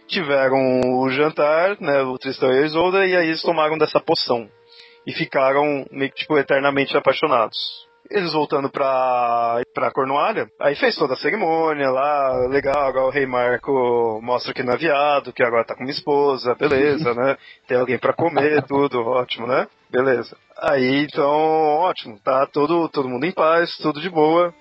[0.07, 4.49] tiveram o jantar, né, o Tristão e a Isolda, e aí eles tomaram dessa poção.
[5.07, 7.85] E ficaram meio que, tipo, eternamente apaixonados.
[8.11, 13.25] Eles voltando pra, pra Cornualha, aí fez toda a cerimônia lá, legal, agora o rei
[13.25, 17.37] Marco mostra que não é viado, que agora tá com uma esposa, beleza, né?
[17.67, 19.67] Tem alguém pra comer, tudo, ótimo, né?
[19.91, 20.37] Beleza.
[20.61, 24.55] Aí, então, ótimo, tá todo, todo mundo em paz, tudo de boa.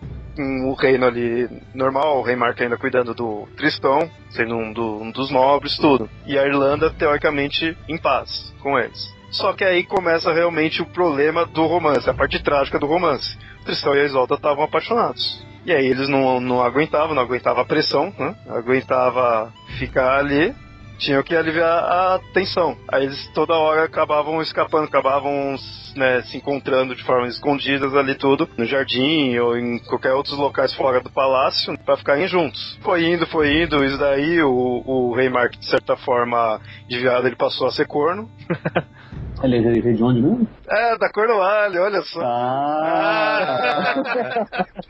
[0.65, 5.11] O reino ali normal, o rei Marco ainda cuidando do Tristão, sendo um, do- um
[5.11, 6.09] dos nobres, tudo.
[6.25, 9.13] E a Irlanda, teoricamente, em paz com eles.
[9.29, 13.37] Só que aí começa realmente o problema do romance, a parte trágica do romance.
[13.61, 15.43] O Tristão e a Isolda estavam apaixonados.
[15.65, 18.35] E aí eles não, não aguentavam, não aguentavam a pressão, né?
[18.49, 20.53] Aguentava ficar ali,
[20.97, 22.77] tinham que aliviar a tensão.
[22.91, 25.55] Aí eles toda hora acabavam escapando, acabavam
[25.95, 30.73] né, se encontrando de formas escondidas ali tudo, no jardim ou em qualquer outros locais
[30.73, 32.77] fora do palácio, para ficarem juntos.
[32.81, 37.27] Foi indo, foi indo, isso daí o, o rei Mark, de certa forma, de viado,
[37.27, 38.29] ele passou a ser corno.
[39.41, 40.47] Ele é rei de onde mesmo?
[40.69, 42.21] É, da Cornualha, olha só.
[42.23, 43.95] Ah!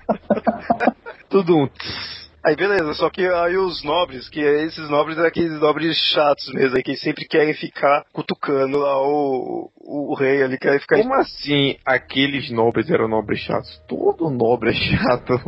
[1.28, 1.70] Tudo um.
[2.46, 6.76] Aí beleza, só que aí os nobres, que esses nobres é aqueles nobres chatos mesmo,
[6.76, 10.98] aí que sempre querem ficar cutucando lá o, o, o rei ali, querem ficar.
[10.98, 13.82] Como assim aqueles nobres eram nobres chatos?
[13.88, 15.40] Todo nobre é chato.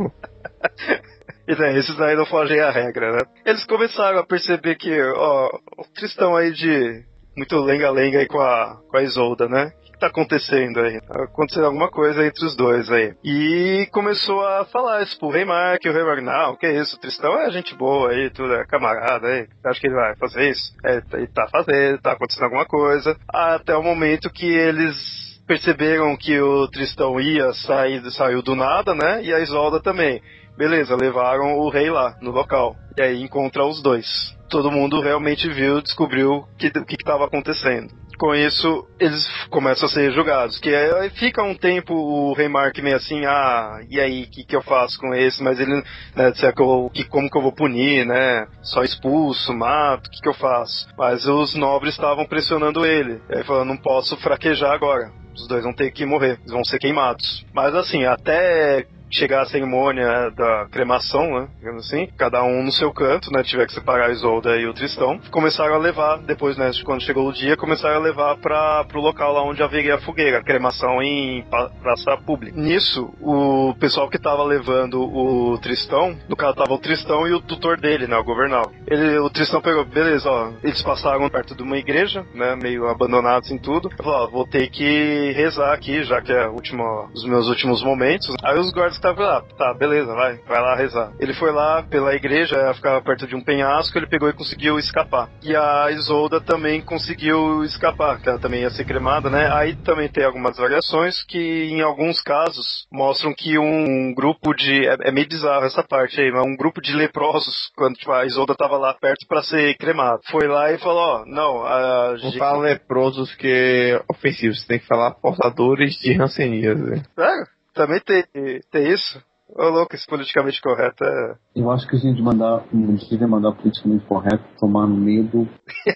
[1.46, 3.18] É, esses aí não fogem a regra, né?
[3.44, 7.04] Eles começaram a perceber que, ó, o Tristão aí de
[7.36, 9.70] muito lenga-lenga aí com a, com a Isolda, né?
[9.96, 11.00] Que tá acontecendo aí?
[11.00, 13.14] Tá acontecendo alguma coisa entre os dois aí.
[13.24, 17.00] E começou a falar isso pro Rei Mark, o Rei Mark, não, que isso, o
[17.00, 20.74] Tristão é gente boa aí, tudo é camarada aí, acho que ele vai fazer isso?
[20.84, 26.38] É, ele tá fazendo, tá acontecendo alguma coisa, até o momento que eles perceberam que
[26.38, 29.22] o Tristão ia sair, saiu do nada, né?
[29.22, 30.20] E a Isolda também.
[30.58, 32.76] Beleza, levaram o rei lá, no local.
[32.98, 34.36] E aí encontra os dois.
[34.48, 37.92] Todo mundo realmente viu, descobriu que, o que estava acontecendo.
[38.18, 40.58] Com isso, eles começam a ser julgados.
[40.58, 44.44] Que aí fica um tempo o Rei Mark meio assim, ah, e aí, o que,
[44.44, 45.42] que eu faço com esse?
[45.42, 45.82] Mas ele,
[46.14, 48.46] né, disser que, eu, que como que eu vou punir, né?
[48.62, 50.88] Só expulso, mato, o que, que eu faço?
[50.96, 53.20] Mas os nobres estavam pressionando ele.
[53.28, 55.10] Ele falou, não posso fraquejar agora.
[55.34, 57.44] Os dois vão ter que morrer, eles vão ser queimados.
[57.52, 61.48] Mas assim, até chegar a cerimônia da cremação, né?
[61.58, 63.42] Digamos assim, cada um no seu canto, né?
[63.42, 65.20] Tiver que separar a Isolda e o Tristão.
[65.30, 66.70] Começaram a levar, depois, né?
[66.84, 70.38] Quando chegou o dia, começaram a levar para pro local lá onde haveria a fogueira,
[70.38, 71.44] a cremação em
[71.82, 72.58] praça pública.
[72.58, 77.40] Nisso, o pessoal que tava levando o Tristão, no caso tava o Tristão e o
[77.40, 78.16] tutor dele, né?
[78.16, 78.72] O governal.
[78.86, 82.56] Ele, o Tristão pegou, beleza, ó, eles passaram perto de uma igreja, né?
[82.56, 83.90] Meio abandonados em tudo.
[83.96, 88.34] Falou, ó, vou ter que rezar aqui, já que é última, os meus últimos momentos.
[88.42, 91.12] Aí os guardas estavam lá, tá, beleza, vai, vai lá rezar.
[91.18, 95.28] Ele foi lá pela igreja, ficava perto de um penhasco, ele pegou e conseguiu escapar.
[95.42, 99.50] E a Isolda também conseguiu escapar, que ela também ia ser cremada, né?
[99.52, 104.86] Aí também tem algumas variações que, em alguns casos, mostram que um grupo de.
[104.86, 108.24] É, é meio bizarro essa parte aí, mas um grupo de leprosos, quando tipo, a
[108.24, 112.16] Isolda tava lá perto para ser cremada, foi lá e falou: Ó, oh, não, a.
[112.22, 117.02] Não fala leprosos que é ofensivo, você tem que falar portadores de ranceníase.
[117.14, 117.55] Sério?
[117.76, 118.24] Também tem,
[118.72, 119.22] tem isso?
[119.48, 121.36] Ô louco, esse politicamente correto é.
[121.54, 125.24] Eu acho que a gente mandar, a gente mandar o politicamente correto tomar no meio
[125.24, 125.46] do.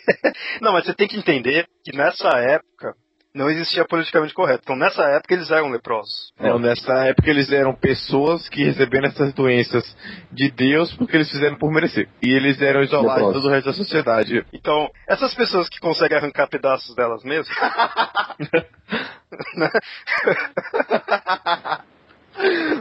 [0.60, 2.94] não, mas você tem que entender que nessa época
[3.34, 4.60] não existia politicamente correto.
[4.64, 6.32] Então nessa época eles eram leprosos.
[6.38, 9.96] Não, nessa época eles eram pessoas que receberam essas doenças
[10.32, 12.08] de Deus porque eles fizeram por merecer.
[12.22, 13.42] E eles eram isolados leprosos.
[13.42, 14.44] do resto da sociedade.
[14.52, 17.56] Então, essas pessoas que conseguem arrancar pedaços delas mesmas.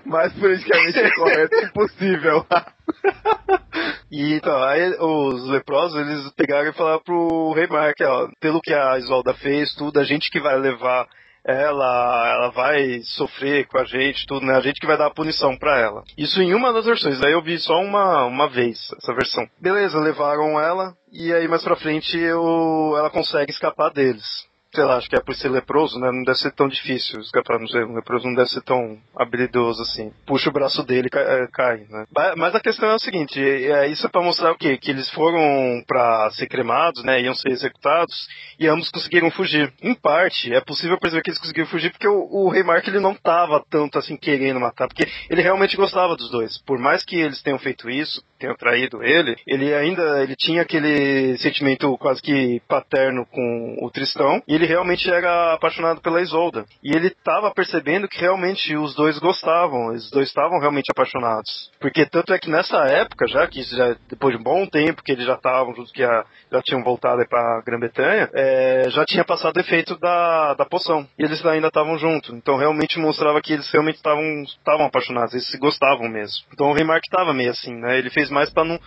[0.05, 2.45] Mais politicamente correto impossível.
[4.11, 8.73] e então, aí os leprosos, eles pegaram e falaram pro rei Mark, ó, pelo que
[8.73, 11.07] a Isolda fez, tudo, a gente que vai levar
[11.45, 14.55] ela, ela vai sofrer com a gente, tudo, né?
[14.55, 16.03] A gente que vai dar a punição para ela.
[16.17, 19.47] Isso em uma das versões, aí eu vi só uma, uma vez essa versão.
[19.59, 24.97] Beleza, levaram ela, e aí mais pra frente eu, ela consegue escapar deles sei lá,
[24.97, 26.11] acho que é por ser leproso, né?
[26.11, 29.81] Não deve ser tão difícil escapar, não sei, um leproso não deve ser tão habilidoso
[29.81, 30.11] assim.
[30.25, 32.05] Puxa o braço dele cai, é, cai né?
[32.37, 34.77] Mas a questão é o seguinte, é, isso é pra mostrar o quê?
[34.77, 37.21] Que eles foram para ser cremados, né?
[37.21, 38.27] Iam ser executados
[38.59, 39.73] e ambos conseguiram fugir.
[39.81, 42.99] Em parte, é possível perceber que eles conseguiram fugir porque o, o Rei Mark ele
[42.99, 46.59] não tava tanto assim querendo matar, porque ele realmente gostava dos dois.
[46.59, 51.37] Por mais que eles tenham feito isso, tenham traído ele, ele ainda ele tinha aquele
[51.37, 56.65] sentimento quase que paterno com o Tristão e ele realmente era apaixonado pela Isolda.
[56.83, 61.71] E ele estava percebendo que realmente os dois gostavam, os dois estavam realmente apaixonados.
[61.79, 65.11] Porque tanto é que nessa época, já que já, depois de um bom tempo que
[65.11, 69.57] eles já estavam juntos, que a, já tinham voltado para Grã-Bretanha, é, já tinha passado
[69.57, 71.07] o efeito da, da poção.
[71.17, 72.31] E eles ainda estavam juntos.
[72.33, 76.45] Então realmente mostrava que eles realmente estavam apaixonados, eles se gostavam mesmo.
[76.53, 77.97] Então o Rei Mark estava meio assim, né?
[77.97, 78.79] Ele fez mais para não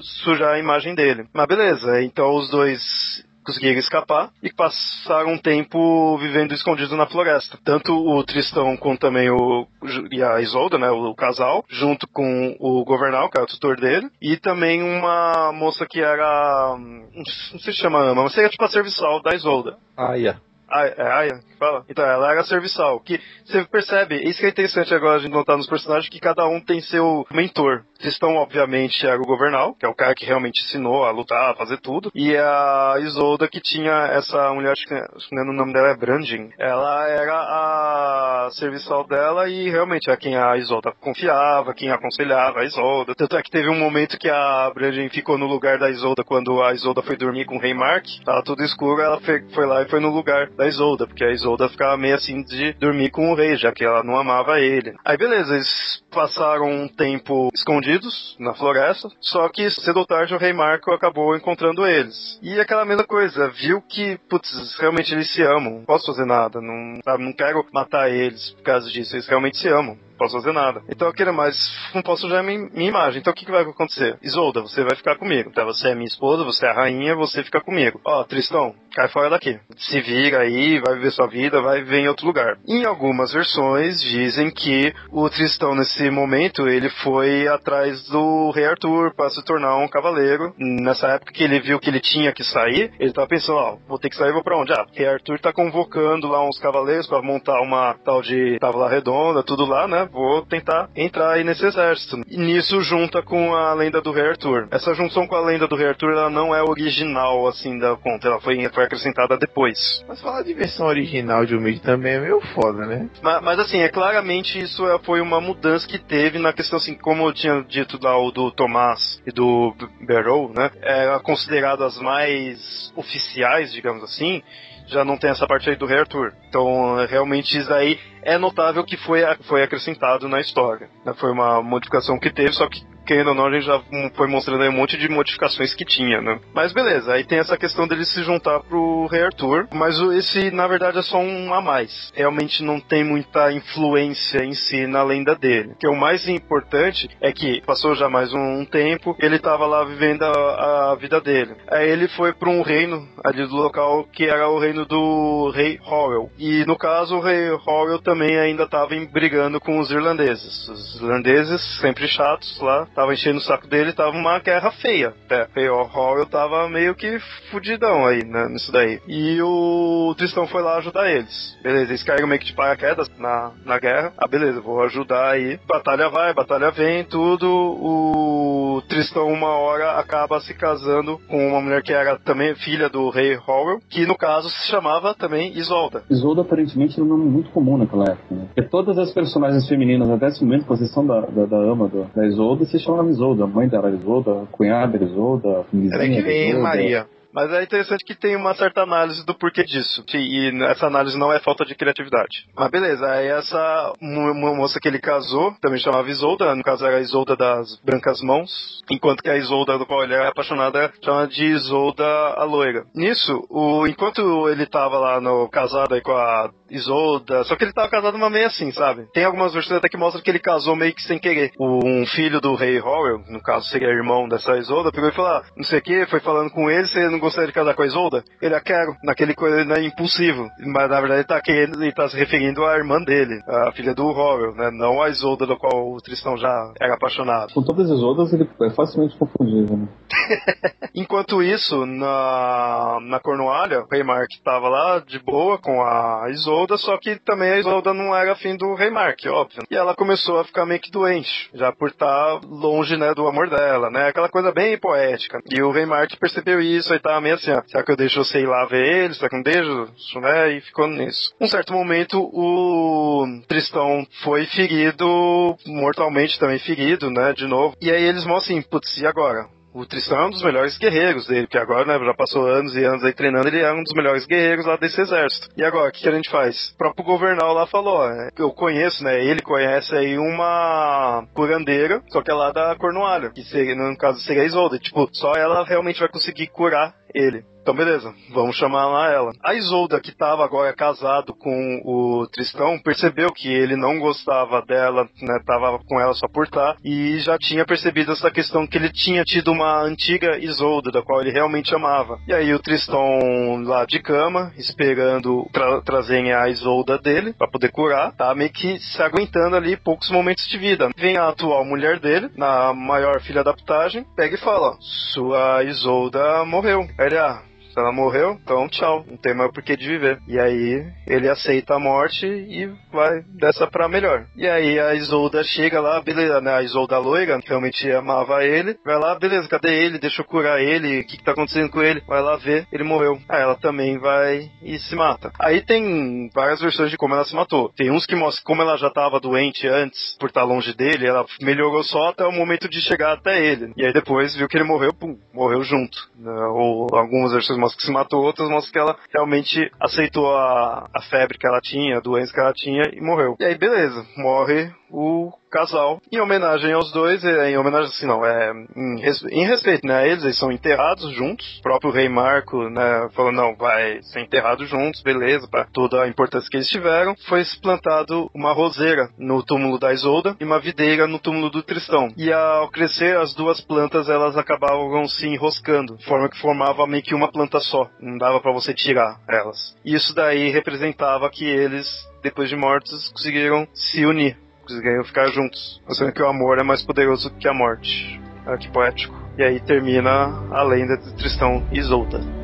[0.00, 1.26] sujar a imagem dele.
[1.32, 7.58] Mas beleza, então os dois conseguiram escapar e passaram um tempo vivendo escondido na floresta.
[7.64, 9.66] Tanto o Tristão quanto também o
[10.10, 14.08] e a Isolda, né, o, casal, junto com o governal, que era o tutor dele,
[14.20, 18.68] e também uma moça que era não sei se chama Ama, mas seria tipo a
[18.68, 19.78] serviçal da Isolda.
[20.14, 20.40] Yeah.
[20.70, 21.84] Aya, é Aya fala?
[21.88, 23.00] Então, ela era serviçal.
[23.00, 26.46] Que você percebe, isso que é interessante agora a gente notar nos personagens, que cada
[26.46, 27.84] um tem seu mentor.
[27.98, 31.54] Tristão, obviamente, era o Governal, que é o cara que realmente ensinou a lutar, a
[31.54, 32.12] fazer tudo.
[32.14, 35.96] E a Isolda, que tinha essa mulher, acho que, acho que o nome dela é
[35.96, 36.50] Branding.
[36.58, 42.64] Ela era a serviçal dela e realmente é quem a Isolda confiava, quem aconselhava a
[42.64, 43.14] Isolda.
[43.16, 46.62] Tanto é que teve um momento que a Branding ficou no lugar da Isolda quando
[46.62, 48.04] a Isolda foi dormir com o Rei Mark.
[48.24, 51.47] Tava tudo escuro, ela foi lá e foi no lugar da Isolda, porque a Isolda
[51.68, 54.94] ficava meio assim de dormir com o rei, já que ela não amava ele.
[55.04, 60.38] Aí beleza, eles passaram um tempo escondidos na floresta, só que cedo ou tarde o
[60.38, 62.38] rei Marco acabou encontrando eles.
[62.42, 66.60] E aquela mesma coisa, viu que, putz, realmente eles se amam, não posso fazer nada,
[66.60, 70.52] não, sabe, não quero matar eles por causa disso, eles realmente se amam posso fazer
[70.52, 70.82] nada.
[70.88, 71.56] Então eu quero mais,
[71.94, 73.20] não posso sujar minha, minha imagem.
[73.20, 74.18] Então o que, que vai acontecer?
[74.22, 75.50] Isolda, você vai ficar comigo.
[75.50, 78.00] Então você é minha esposa, você é a rainha, você fica comigo.
[78.04, 79.58] Ó, Tristão, cai fora daqui.
[79.76, 82.58] Se vira aí, vai viver sua vida, vai viver em outro lugar.
[82.66, 89.14] Em algumas versões dizem que o Tristão nesse momento ele foi atrás do rei Arthur
[89.14, 90.52] para se tornar um cavaleiro.
[90.58, 93.98] Nessa época que ele viu que ele tinha que sair, ele tava pensando, ó, vou
[93.98, 94.72] ter que sair, vou pra onde?
[94.72, 99.42] Ah, rei Arthur tá convocando lá uns cavaleiros para montar uma tal de tábua redonda,
[99.42, 100.07] tudo lá, né?
[100.10, 102.20] Vou tentar entrar aí nesse exército.
[102.28, 104.68] E nisso junta com a lenda do Rei Arthur.
[104.70, 108.28] Essa junção com a lenda do Rei Arthur, ela não é original, assim, da conta.
[108.28, 110.04] Ela foi, foi acrescentada depois.
[110.08, 113.08] Mas falar de versão original de Umid também é meio foda, né?
[113.22, 116.94] Mas, mas assim, é claramente isso é, foi uma mudança que teve na questão, assim,
[116.94, 119.74] como eu tinha dito lá, o do Tomás e do
[120.06, 120.70] Barrow, né?
[120.82, 124.42] É considerado as mais oficiais, digamos assim
[124.88, 126.32] já não tem essa parte aí do Rei Arthur.
[126.48, 130.88] Então, realmente, isso aí é notável que foi, foi acrescentado na história.
[131.04, 131.14] Né?
[131.14, 133.80] Foi uma modificação que teve, só que querendo ou não, a gente já
[134.14, 136.38] foi mostrando aí um monte de modificações que tinha, né?
[136.54, 140.68] Mas beleza, aí tem essa questão dele se juntar pro Rei Arthur, mas esse, na
[140.68, 142.12] verdade, é só um a mais.
[142.14, 145.74] Realmente não tem muita influência em si na lenda dele.
[145.80, 150.24] Que o mais importante é que passou já mais um, tempo, ele tava lá vivendo
[150.24, 151.54] a, a vida dele.
[151.70, 155.80] Aí ele foi para um reino ali do local que era o reino do rei
[155.82, 156.30] Howell.
[156.38, 160.68] E no caso, o rei Howell também ainda estava brigando com os irlandeses.
[160.68, 165.14] Os irlandeses, sempre chatos lá, tava enchendo o saco dele, tava uma guerra feia.
[165.30, 168.98] É, o Howell tava meio que fudidão aí, né, nisso daí.
[169.06, 171.56] E o Tristão foi lá ajudar eles.
[171.62, 174.12] Beleza, eles caíram meio que de paraquedas na, na guerra.
[174.18, 175.60] Ah, beleza, vou ajudar aí.
[175.64, 177.46] Batalha vai, batalha vem, tudo.
[177.48, 183.10] O Tristão, uma hora, acaba se casando com uma mulher que era também filha do
[183.10, 186.02] rei Howell, que no caso se chamava também Isolda.
[186.10, 188.46] Isolda aparentemente era um nome muito comum naquela época, né?
[188.46, 192.04] Porque todas as personagens femininas até esse momento, com exceção da, da, da ama do,
[192.12, 195.62] da Isolda, se chamava Isolda, a mãe dela era Isolda, a cunhada era Isolda, a
[195.62, 196.62] vizinha Era que nem Isolda.
[196.62, 197.06] Maria.
[197.32, 200.04] Mas é interessante que tem uma certa análise do porquê disso.
[200.14, 202.46] E essa análise não é falta de criatividade.
[202.56, 206.96] Mas beleza, aí essa mo- moça que ele casou, também chamava Isolda, no caso era
[206.96, 211.26] a Isolda das Brancas Mãos, enquanto que a Isolda do qual ele é apaixonada chama
[211.28, 212.84] de Isolda a Loira.
[212.94, 217.72] Nisso, o, enquanto ele tava lá no casado aí com a Isolda, só que ele
[217.72, 219.06] tava casado uma meio assim, sabe?
[219.12, 221.52] Tem algumas versões até que mostram que ele casou meio que sem querer.
[221.58, 225.30] O- Um filho do rei Howell, no caso seria irmão dessa Isolda, pegou e falou,
[225.30, 227.82] ah, não sei o que, foi falando com ele, você não gostaria de casar com
[227.82, 228.24] a Isolda?
[228.40, 230.48] Ele, ah, quero, naquele coisa né, impulsivo.
[230.58, 233.94] Mas na verdade ele tá querendo, ele tá se referindo à irmã dele, a filha
[233.94, 234.70] do Howell, né?
[234.70, 237.52] Não a Isolda do qual o Tristão já era apaixonado.
[237.52, 239.88] Com todas as outras, ele é facilmente confundível, né?
[240.94, 246.76] Enquanto isso, na, na Cornualha, o Rei Mark tava lá de boa com a Isolda,
[246.76, 249.62] só que também a Isolda não era afim do Rei Mark, óbvio.
[249.70, 253.48] E ela começou a ficar meio que doente, já por estar longe, né, do amor
[253.48, 254.08] dela, né?
[254.08, 255.40] Aquela coisa bem poética.
[255.50, 258.22] E o Rei Mark percebeu isso e tava meio assim, ó, será que eu deixo
[258.22, 259.14] você ir lá ver ele?
[259.14, 260.20] Será que não deixo?
[260.20, 260.52] Né?
[260.56, 261.32] E ficou nisso.
[261.40, 267.74] Um certo momento, o Tristão foi ferido, mortalmente também ferido, né, de novo.
[267.80, 269.48] E aí eles mostram assim, putz, e agora?
[269.78, 272.82] O Tristão é um dos melhores guerreiros dele, que agora, né, já passou anos e
[272.82, 275.48] anos aí treinando, ele é um dos melhores guerreiros lá desse exército.
[275.56, 276.70] E agora, o que, que a gente faz?
[276.70, 282.02] O próprio governal lá falou, ó, é, eu conheço, né, ele conhece aí uma curandeira,
[282.08, 284.80] só que é lá da Cornualha, que seria, no caso seria a Isolda.
[284.80, 287.44] Tipo, só ela realmente vai conseguir curar ele.
[287.68, 289.30] Então, beleza, vamos chamar lá ela.
[289.44, 295.06] A Isolda, que estava agora casado com o Tristão, percebeu que ele não gostava dela,
[295.20, 295.38] né?
[295.44, 299.22] Tava com ela só por estar, e já tinha percebido essa questão que ele tinha
[299.22, 302.18] tido uma antiga Isolda, da qual ele realmente amava.
[302.26, 307.70] E aí o Tristão lá de cama, esperando tra trazerem a Isolda dele, para poder
[307.70, 310.88] curar, tá meio que se aguentando ali poucos momentos de vida.
[310.96, 314.74] Vem a atual mulher dele, na maior filha da putagem, pega e fala,
[315.12, 316.88] sua Isolda morreu.
[316.98, 317.42] Aí ele, ah,
[317.80, 320.18] ela morreu, então tchau, não tem mais porquê de viver.
[320.26, 324.26] E aí ele aceita a morte e vai dessa pra melhor.
[324.36, 326.54] E aí a Isolda chega lá, beleza, né?
[326.54, 329.98] A Isolda loira, que realmente amava ele, vai lá, beleza, cadê ele?
[329.98, 332.02] Deixa eu curar ele, o que, que tá acontecendo com ele?
[332.06, 333.18] Vai lá ver, ele morreu.
[333.28, 335.32] Aí ela também vai e se mata.
[335.40, 337.72] Aí tem várias versões de como ela se matou.
[337.76, 341.24] Tem uns que mostram como ela já tava doente antes, por estar longe dele, ela
[341.40, 343.72] melhorou só até o momento de chegar até ele.
[343.76, 345.98] E aí depois viu que ele morreu, pum, morreu junto.
[346.16, 346.32] Né?
[346.52, 351.02] Ou algumas versões mostra que se matou, outras mostra que ela realmente aceitou a, a
[351.02, 353.36] febre que ela tinha, a doença que ela tinha e morreu.
[353.38, 356.00] E aí, beleza, morre o casal.
[356.12, 360.06] Em homenagem aos dois, é, em homenagem assim, não, é em, res, em respeito, né?
[360.06, 361.58] Eles, eles são enterrados juntos.
[361.58, 366.08] O próprio rei Marco, né, falou, não, vai ser enterrado juntos, beleza, para toda a
[366.08, 367.14] importância que eles tiveram.
[367.28, 372.12] Foi plantado uma roseira no túmulo da Isolda e uma videira no túmulo do Tristão.
[372.16, 377.02] E ao crescer, as duas plantas, elas acabavam se enroscando, de forma que formava meio
[377.02, 377.88] que uma planta só.
[378.00, 379.76] Não dava para você tirar elas.
[379.84, 384.36] Isso daí representava que eles depois de mortos, conseguiram se unir
[384.68, 388.20] conseguiram ficar juntos, mostrando que o amor é mais poderoso que a morte.
[388.46, 389.16] Olha que poético.
[389.38, 390.10] E aí termina
[390.50, 392.37] a lenda de Tristão e Isolda.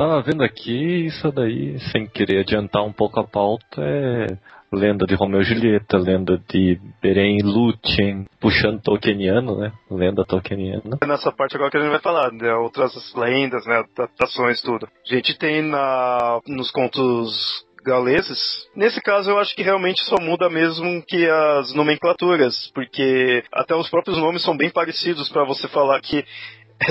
[0.00, 4.28] Tava vendo aqui, isso daí, sem querer adiantar um pouco a pauta, é
[4.72, 9.70] lenda de Romeu e Julieta, lenda de Beren e Lúthien, puxando Tolkieniano, né?
[9.90, 10.96] Lenda Tolkieniana.
[11.06, 12.50] Nessa parte agora que a gente vai falar, né?
[12.54, 13.84] Outras lendas, né?
[13.94, 14.88] Adaptações, tudo.
[15.06, 18.68] A gente tem na, nos contos gauleses.
[18.74, 23.90] Nesse caso, eu acho que realmente só muda mesmo que as nomenclaturas, porque até os
[23.90, 26.24] próprios nomes são bem parecidos para você falar que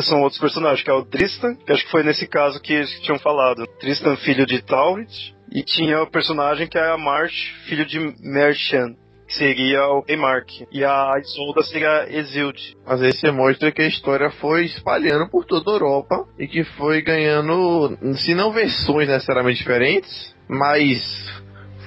[0.02, 3.02] são outros personagens, que é o Tristan, que acho que foi nesse caso que eles
[3.02, 3.66] tinham falado.
[3.80, 8.96] Tristan, filho de Taurit, e tinha o personagem que é a March, filho de Merchan,
[9.28, 10.50] que seria o Emark.
[10.72, 12.76] E a Isolda seria Exilde.
[12.86, 16.64] Mas aí você mostra que a história foi espalhando por toda a Europa e que
[16.64, 21.00] foi ganhando, se não versões necessariamente diferentes, mas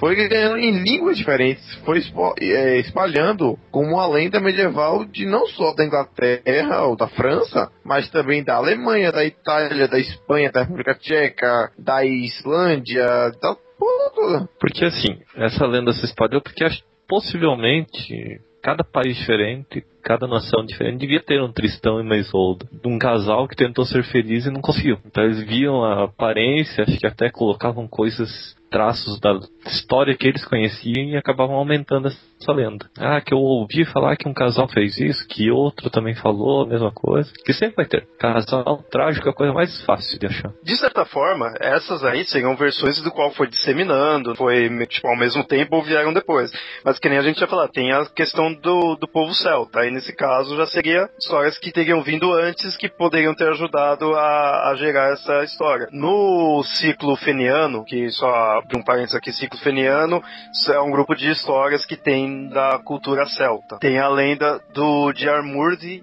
[0.03, 2.03] foi ganhando em línguas diferentes, foi
[2.41, 8.11] é, espalhando como uma lenda medieval de não só da Inglaterra ou da França, mas
[8.11, 13.07] também da Alemanha, da Itália, da Espanha, da República Tcheca, da Islândia,
[13.41, 14.49] da toda.
[14.59, 16.67] Porque assim, essa lenda se espalhou porque
[17.09, 22.67] possivelmente cada país diferente, cada nação diferente devia ter um Tristão e uma Isolda.
[22.73, 24.99] De um casal que tentou ser feliz e não conseguiu.
[25.07, 28.29] Então eles viam a aparência, acho que até colocavam coisas
[28.73, 32.89] traços da história que eles conheciam e acabavam aumentando essa lenda.
[32.99, 36.67] Ah, que eu ouvi falar que um casal fez isso, que outro também falou a
[36.67, 37.31] mesma coisa.
[37.45, 38.09] Que sempre vai ter.
[38.19, 40.53] Casal trágico é a coisa mais fácil de achar.
[40.63, 45.45] De certa forma, essas aí seriam versões do qual foi disseminando, foi tipo, ao mesmo
[45.45, 46.51] tempo ou vieram depois.
[46.85, 49.81] Mas que nem a gente ia falar, tem a questão do, do povo celta.
[49.81, 54.71] Aí nesse caso já seria histórias que teriam vindo antes que poderiam ter ajudado a,
[54.71, 55.89] a gerar essa história.
[55.93, 60.23] No ciclo feniano, que só de um parênteses aqui, ciclo feniano,
[60.71, 63.79] é um grupo de histórias que tem da cultura celta.
[63.79, 65.33] Tem a lenda do de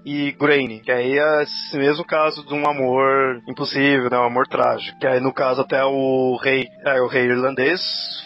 [0.04, 4.46] e Graine, que aí é esse mesmo caso de um amor impossível, né, um amor
[4.46, 4.98] trágico.
[4.98, 7.80] Que aí no caso até o rei, é o rei irlandês,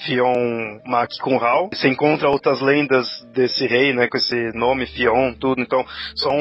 [0.04, 1.68] Fion Mac Kunhal.
[1.72, 5.60] Você encontra outras lendas desse rei, né, com esse nome Fion, tudo.
[5.60, 5.84] Então
[6.16, 6.34] são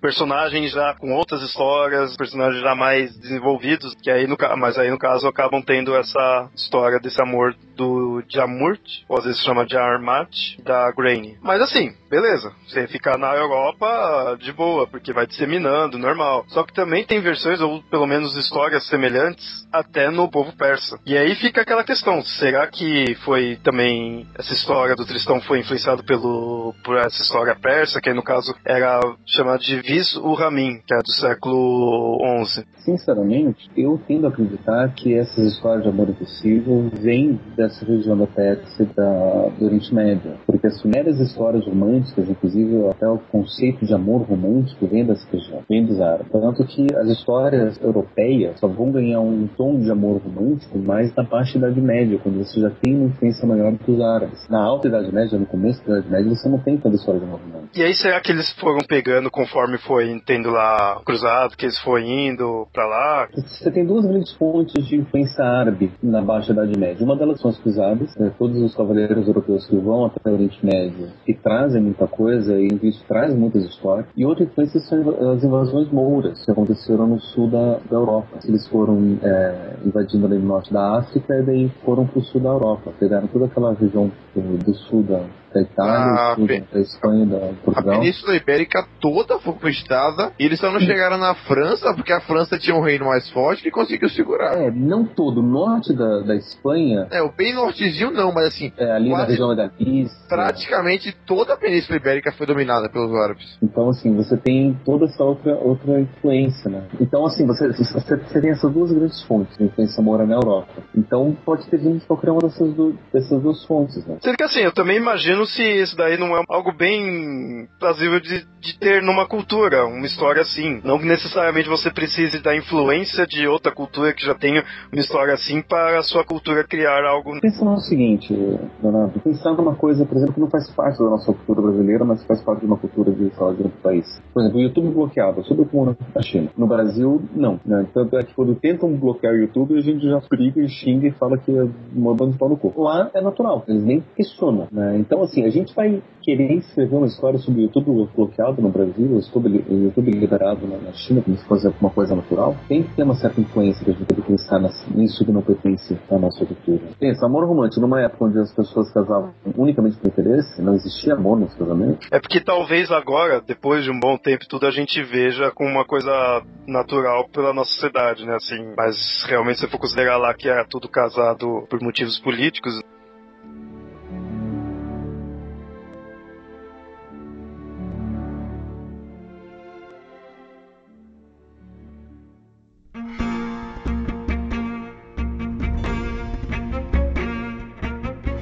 [0.00, 4.98] personagens já com outras histórias, personagens já mais desenvolvidos, que aí no mas aí no
[4.98, 10.28] caso acabam tendo essa história desse amor do Jamurt, ou às vezes chama de Armat,
[10.64, 11.38] da Grainy.
[11.40, 12.52] Mas assim, beleza.
[12.66, 16.44] Você ficar na Europa de boa, porque vai disseminando, normal.
[16.48, 20.98] Só que também tem versões, ou pelo menos histórias semelhantes, até no povo persa.
[21.06, 26.02] E aí fica aquela questão: será que foi também essa história do Tristão foi influenciado
[26.04, 30.94] pelo por essa história persa, que aí no caso era chamada de Vis Ramin, que
[30.94, 32.64] é do século XI?
[32.78, 38.26] Sinceramente, eu tendo a acreditar que essas histórias de amor impossível vêm dessa região da
[38.26, 40.32] Pérsia da, do Oriente Médio.
[40.46, 45.62] Porque as primeiras histórias românticas, inclusive até o conceito de amor romântico, vem dessa região,
[45.66, 46.30] vem dos árabes.
[46.30, 51.22] Tanto que as histórias europeias só vão ganhar um tom de amor romântico mais na
[51.22, 54.46] baixa Idade Média, quando você já tem uma influência maior que os árabes.
[54.50, 57.26] Na alta Idade Média, no começo da Idade Média, você não tem tanta história de
[57.26, 57.70] amor romântico.
[57.74, 62.04] E aí será que eles foram pegando conforme foi tendo lá cruzado, que eles foram
[62.04, 63.28] indo pra lá?
[63.34, 67.04] Você tem duas grandes fontes de influência árabe na Baixa Idade Média Médio.
[67.04, 70.64] Uma delas são as cruzadas, né, todos os cavaleiros europeus que vão até o Oriente
[70.64, 74.06] Médio e trazem muita coisa, e isso traz muitas histórias.
[74.16, 78.38] E outra influência são as invasões mouras, que aconteceram no sul da, da Europa.
[78.44, 82.40] Eles foram é, invadindo ali no norte da África e daí foram para o sul
[82.40, 82.92] da Europa.
[82.98, 85.22] Pegaram toda aquela região do, do sul da,
[85.52, 87.94] da Itália, sul da Espanha, da Portugal.
[87.94, 92.20] A Península Ibérica toda foi conquistada e eles só não chegaram na França porque a
[92.20, 94.56] França tinha um reino mais forte que conseguiu segurar.
[94.56, 95.40] É, não todo.
[95.40, 97.06] O norte da, da Espanha.
[97.10, 98.72] É, o bem nortezinho não, mas assim.
[98.76, 100.14] É, ali na região da Galiza.
[100.28, 103.58] Praticamente toda a Península Ibérica foi dominada pelos árabes.
[103.62, 106.84] Então, assim, você tem toda essa outra, outra influência, né?
[107.00, 110.68] Então, assim, você, você, você tem essas duas grandes fontes de influência mora na Europa.
[110.96, 114.18] Então, pode ter vindo de qualquer uma dessas, do, dessas duas fontes, né?
[114.22, 118.46] Sendo que assim, eu também imagino se isso daí não é algo bem plausível de,
[118.60, 120.80] de ter numa cultura, uma história assim.
[120.84, 125.34] Não que necessariamente você precise da influência de outra cultura que já tenha uma história
[125.34, 127.40] assim para a sua cultura criar algo.
[127.40, 128.34] Pensa no seguinte,
[128.82, 132.24] Leonardo, pensar numa coisa, por exemplo, que não faz parte da nossa cultura brasileira, mas
[132.24, 134.22] faz parte de uma cultura de, sei lá, de outro país.
[134.32, 136.50] Por exemplo, o YouTube bloqueado, sobre como na China.
[136.56, 137.60] No Brasil, não.
[137.64, 137.86] Né?
[137.92, 141.12] Tanto é que quando tentam bloquear o YouTube, a gente já briga e xinga e
[141.12, 142.72] fala que é uma banda de pau no cu.
[142.80, 144.68] Lá é natural, eles nem questionam.
[144.70, 144.96] Né?
[144.98, 149.06] Então, assim, a gente vai querer escrever uma história sobre o YouTube bloqueado no Brasil,
[149.06, 153.02] o YouTube, YouTube liberado na, China, como se fosse uma coisa natural, tem que ter
[153.02, 154.60] uma certa influência que a gente tem que pensar
[154.94, 156.80] nisso que não pertence à nossa cultura.
[156.98, 161.38] Pensa, amor romântico, numa época onde as pessoas casavam unicamente por interesse, não existia amor
[161.38, 162.06] nos casamentos.
[162.10, 165.84] É porque talvez agora, depois de um bom tempo, tudo a gente veja como uma
[165.84, 168.34] coisa natural pela nossa sociedade, né?
[168.34, 172.78] Assim, mas realmente se for considerar lá que era tudo casado por motivos políticos,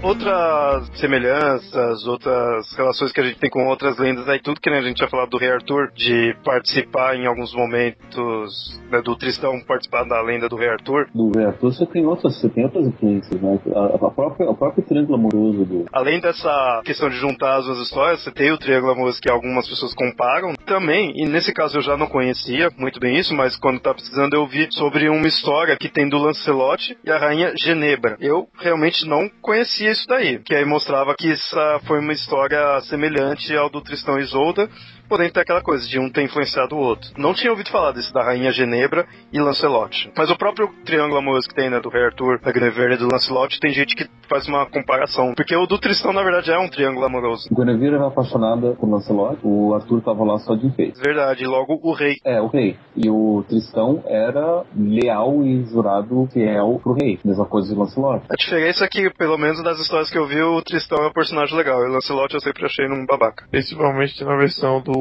[0.06, 4.78] outras semelhanças, outras relações que a gente tem com outras lendas aí, tudo que né,
[4.78, 9.60] a gente já falado do Rei Arthur, de participar em alguns momentos né, do Tristão
[9.60, 11.08] participar da lenda do Rei Arthur.
[11.12, 13.58] Do Rei Arthur você tem outras, você tem outras influências, né?
[13.74, 15.86] A, a própria, o próprio triângulo amoroso do.
[15.92, 19.68] Além dessa questão de juntar as duas histórias, você tem o triângulo amoroso que algumas
[19.68, 23.78] pessoas comparam também, e nesse caso eu já não conhecia muito bem isso, mas quando
[23.78, 28.16] estava precisando eu vi sobre uma história que tem do Lancelot e a rainha Genebra.
[28.20, 33.56] Eu realmente não conhecia isso daí, que aí mostrava que essa foi uma história semelhante
[33.56, 34.68] ao do Tristão e Isolda,
[35.08, 37.10] porém tem aquela coisa de um ter influenciado o outro.
[37.16, 40.10] Não tinha ouvido falar desse da Rainha Genebra e Lancelot.
[40.16, 43.08] Mas o próprio triângulo amoroso que tem, né, do Rei Arthur, da Guinevere e do
[43.10, 45.34] Lancelot, tem gente que faz uma comparação.
[45.34, 47.48] Porque o do Tristão, na verdade, é um triângulo amoroso.
[47.52, 51.00] Guinevere era apaixonada por Lancelot, o Arthur tava lá só de enfeite.
[51.00, 52.16] Verdade, e logo o rei.
[52.24, 52.76] É, o rei.
[52.96, 57.18] E o Tristão era leal e jurado fiel pro rei.
[57.24, 58.24] Mesma coisa de Lancelot.
[58.28, 61.12] A diferença é que, pelo menos das histórias que eu vi, o Tristão é um
[61.12, 61.82] personagem legal.
[61.82, 63.46] E o Lancelot eu sempre achei num babaca.
[63.50, 64.95] Principalmente na versão do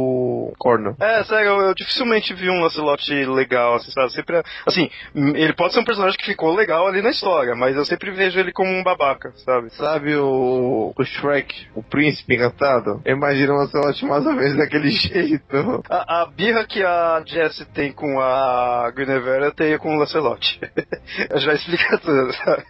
[0.58, 0.96] Corno.
[1.00, 4.12] É, sério, eu, eu, dificilmente vi um Lancelot legal, assim, sabe?
[4.12, 7.86] Sempre, assim, ele pode ser um personagem que ficou legal ali na história, mas eu
[7.86, 9.70] sempre vejo ele como um babaca, sabe?
[9.72, 13.02] Sabe o, o Shrek, o príncipe encantado?
[13.06, 15.84] Imagina o Lancelot mais ou menos daquele jeito.
[15.90, 20.60] A, a birra que a Jessie tem com a Guinevere, eu tenho com o Lancelot.
[21.36, 22.64] já explica tudo, sabe?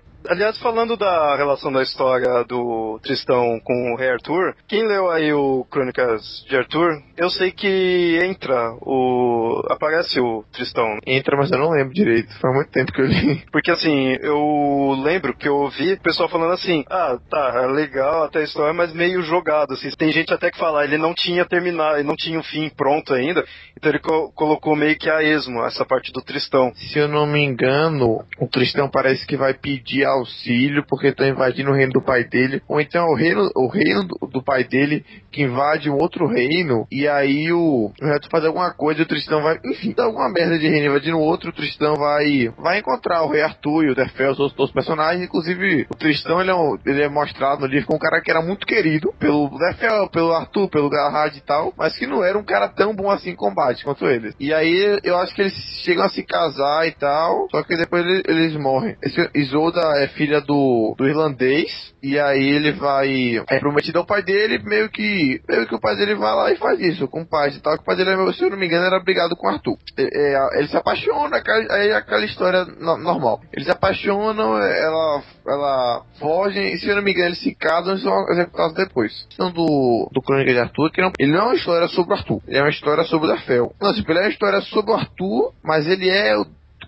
[0.28, 5.32] Aliás, falando da relação da história do Tristão com o Rei Arthur, quem leu aí
[5.32, 9.62] o Crônicas de Arthur, eu sei que entra o.
[9.70, 10.98] aparece o Tristão.
[11.06, 12.32] Entra, mas eu não lembro direito.
[12.40, 13.44] Faz muito tempo que eu li.
[13.52, 18.24] Porque assim, eu lembro que eu ouvi o pessoal falando assim: ah, tá, é legal
[18.24, 19.74] até a história, mas meio jogado.
[19.74, 19.90] Assim.
[19.90, 22.68] Tem gente até que fala, ele não tinha terminado, ele não tinha o um fim
[22.68, 23.44] pronto ainda,
[23.76, 26.72] então ele co colocou meio que a esmo essa parte do Tristão.
[26.74, 31.26] Se eu não me engano, o Tristão parece que vai pedir a auxílio porque estão
[31.26, 34.64] invadindo o reino do pai dele, ou então o reino, o reino do, do pai
[34.64, 39.06] dele que invade um outro reino, e aí o, o reto faz alguma coisa o
[39.06, 43.22] Tristão vai, enfim, dá alguma merda de reino invadindo outro, o Tristão vai, vai encontrar
[43.22, 46.78] o rei Arthur e o Defel, os outros personagens, inclusive o Tristão ele é, um,
[46.84, 50.32] ele é mostrado no livro como um cara que era muito querido pelo Defel, pelo
[50.32, 53.36] Arthur, pelo Galahad e tal, mas que não era um cara tão bom assim em
[53.36, 54.34] combate quanto ele.
[54.40, 55.54] E aí eu acho que eles
[55.84, 58.96] chegam a se casar e tal, só que depois eles, eles morrem.
[59.02, 63.42] Esse Isolda é filha do, do irlandês, e aí ele vai.
[63.48, 65.40] É prometido ao pai dele, meio que.
[65.48, 67.74] Meio que o pai dele vai lá e faz isso com o pai e tal.
[67.74, 69.76] Que o pai dele, se eu não me engano, era brigado com o Arthur.
[69.96, 73.40] É, é, ele se apaixona, aí é aquela história no, normal.
[73.52, 77.94] Eles se apaixonam, ela, ela foge, e se eu não me engano, eles se casam
[77.94, 79.26] e são executados depois.
[79.34, 82.16] Então, do, do Crônica de Arthur, que não, ele não é uma história sobre o
[82.16, 83.72] Arthur, ele é uma história sobre o Dafel.
[83.80, 86.36] Não, tipo, ele é uma história sobre o Arthur, mas ele é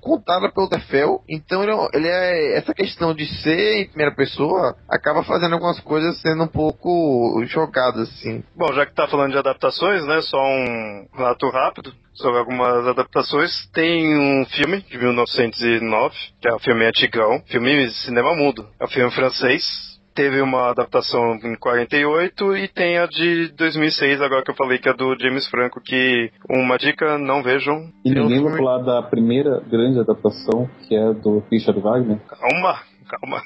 [0.08, 4.74] contada pelo Tefel, então ele, é ele, é essa questão de ser em primeira pessoa
[4.88, 8.42] acaba fazendo algumas coisas sendo um pouco jogadas assim.
[8.56, 13.66] Bom, já que tá falando de adaptações, né, só um relato rápido sobre algumas adaptações.
[13.72, 18.66] Tem um filme de 1909, que é um filme antigão, filme cinema mudo.
[18.80, 24.42] É um filme francês, teve uma adaptação em 48 e tem a de 2006, agora
[24.42, 27.88] que eu falei que é do James Franco, que uma dica, não vejam.
[28.04, 32.18] E ninguém vai falar da primeira grande adaptação, que é do Richard Wagner?
[32.26, 33.42] Calma, calma.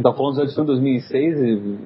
[0.00, 1.78] Tá falando da edição de 2006 e...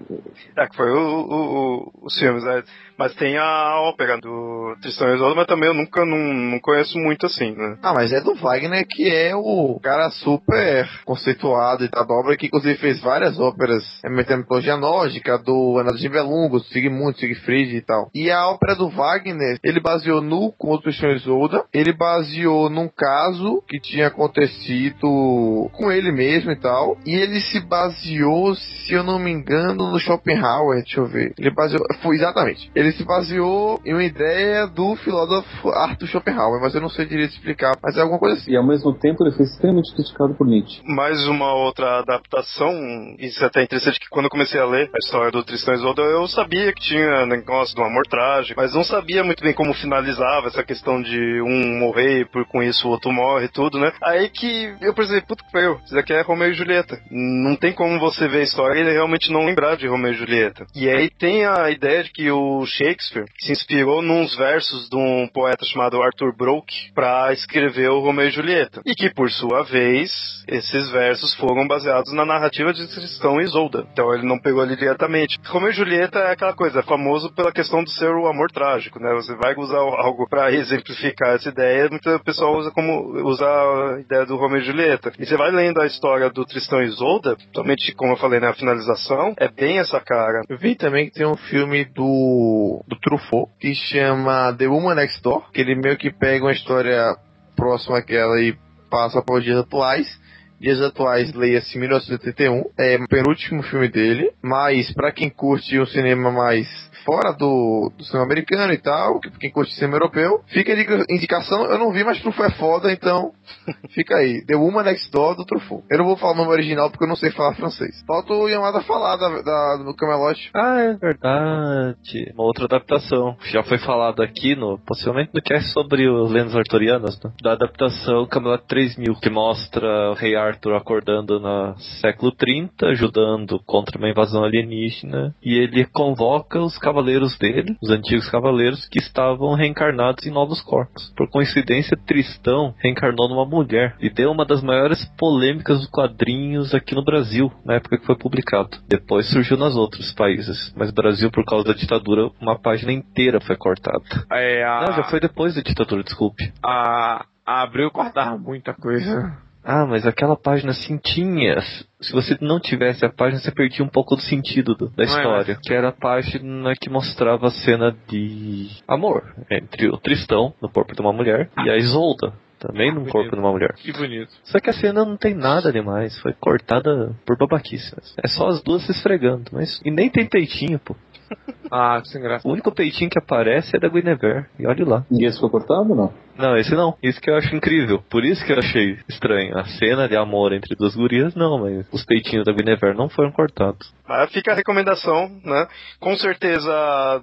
[0.55, 2.62] É, que foi o, o, o, os filmes, né?
[2.99, 6.99] Mas tem a ópera do Tristão e Isolde, mas também eu nunca não, não conheço
[6.99, 7.78] muito assim, né?
[7.82, 12.47] Ah, mas é do Wagner, que é o cara super conceituado e da obra, que
[12.47, 18.11] inclusive fez várias óperas, é mitologia nórdica, do Ana de Belungo, Sigmund, Siegfried e tal.
[18.14, 22.68] E a ópera do Wagner, ele baseou no Conto do Tristão e Isolda, ele baseou
[22.68, 28.95] num caso que tinha acontecido com ele mesmo e tal, e ele se baseou, se
[28.95, 31.32] eu não me engano, no Schopenhauer, deixa eu ver.
[31.38, 32.70] Ele baseou, foi exatamente.
[32.74, 37.35] Ele se baseou em uma ideia do filósofo Arthur Schopenhauer, mas eu não sei direito
[37.35, 38.51] explicar, mas é alguma coisa assim.
[38.51, 40.83] E ao mesmo tempo ele foi extremamente criticado por Nietzsche.
[40.85, 42.72] Mais uma outra adaptação,
[43.18, 45.76] isso é até interessante que quando eu comecei a ler a história do Tristão e
[45.76, 49.53] Isolda, eu sabia que tinha negócio de um amor trágico, mas não sabia muito bem
[49.53, 53.49] como finalizava essa questão de um morrer e por com isso o outro morre e
[53.49, 53.93] tudo, né?
[54.03, 56.99] Aí que eu pensei, puta que pariu, isso aqui é Romeu e Julieta.
[57.11, 60.66] Não tem como você ver a história e realmente não lembrar de Romeu e Julieta.
[60.74, 65.29] E aí tem a ideia de que o Shakespeare se inspirou nos versos de um
[65.29, 68.81] poeta chamado Arthur Broke para escrever o Romeu e Julieta.
[68.87, 73.87] E que, por sua vez, esses versos foram baseados na narrativa de Tristão e Isolda.
[73.93, 75.39] Então ele não pegou ali diretamente.
[75.47, 78.99] Romeu e Julieta é aquela coisa, é famoso pela questão de ser o amor trágico,
[78.99, 79.12] né?
[79.14, 84.25] Você vai usar algo para exemplificar essa ideia, muita pessoa usa como usar a ideia
[84.25, 85.12] do Romeu e Julieta.
[85.18, 88.53] E você vai lendo a história do Tristão e Isolda, somente como eu falei na
[88.55, 90.43] finalização, é bem essa cara.
[90.49, 95.22] Eu vi também que tem um filme do, do Truffaut que chama The Woman Next
[95.22, 97.16] Door, que ele meio que pega uma história
[97.56, 98.56] próxima àquela e
[98.90, 100.20] passa para os dias atuais.
[100.60, 106.30] Dias atuais, leia-se 1981, é o penúltimo filme dele, mas para quem curte um cinema
[106.30, 106.68] mais
[107.05, 111.64] fora do, do cinema americano e tal, que quem curte cinema europeu, fica a indicação,
[111.64, 113.32] eu não vi, mas Truffaut é foda, então
[113.90, 114.44] fica aí.
[114.46, 115.84] The Woman Next Door do Truffaut.
[115.90, 118.03] Eu não vou falar o nome original porque eu não sei falar francês.
[118.07, 120.50] Falta o Yamada falar da, da, do Camelot.
[120.55, 122.32] Ah, é verdade.
[122.34, 123.36] Uma outra adaptação.
[123.50, 127.32] Já foi falado aqui, no, possivelmente no cast sobre os lendas arturianas, né?
[127.42, 133.98] da adaptação Camelot 3000, que mostra o rei Arthur acordando no século 30, ajudando contra
[133.98, 136.91] uma invasão alienígena, e ele convoca os cavaleiros
[137.38, 141.12] dele, os antigos cavaleiros, que estavam reencarnados em novos corpos.
[141.16, 146.95] Por coincidência, Tristão reencarnou numa mulher e deu uma das maiores polêmicas dos quadrinhos aqui
[146.95, 148.76] no Brasil, na época que foi publicado.
[148.88, 153.57] Depois surgiu nos outros países, mas Brasil, por causa da ditadura, uma página inteira foi
[153.57, 154.03] cortada.
[154.30, 154.86] É, a...
[154.86, 156.53] Não, já foi depois da ditadura, desculpe.
[156.62, 159.36] A, a Abril cortava muita coisa.
[159.64, 161.60] Ah, mas aquela página assim tinha.
[162.00, 165.06] Se você não tivesse a página, você perdia um pouco do sentido do, da é,
[165.06, 165.58] história.
[165.62, 170.94] Que era a página que mostrava a cena de amor entre o Tristão, no corpo
[170.94, 173.12] de uma mulher, e a Isolda, também no Bonito.
[173.12, 173.74] corpo de uma mulher.
[173.74, 174.32] Que bonito.
[174.44, 177.94] Só que a cena não tem nada demais, foi cortada por babaquice.
[178.22, 179.80] É só as duas se esfregando, mas.
[179.84, 180.96] E nem tem peitinho, pô.
[181.74, 182.47] Ah, que sem graça.
[182.47, 185.07] O único peitinho que aparece é da Guinevere, e olhe lá.
[185.11, 186.12] E esse foi cortado ou não?
[186.37, 186.99] Não, esse não.
[187.03, 188.03] Isso que eu acho incrível.
[188.11, 189.57] Por isso que eu achei estranho.
[189.57, 193.33] A cena de amor entre duas gurias, não, mas os peitinhos da Guinevere não foram
[193.33, 193.91] cortados.
[194.07, 195.66] Mas fica a recomendação, né?
[195.99, 196.70] Com certeza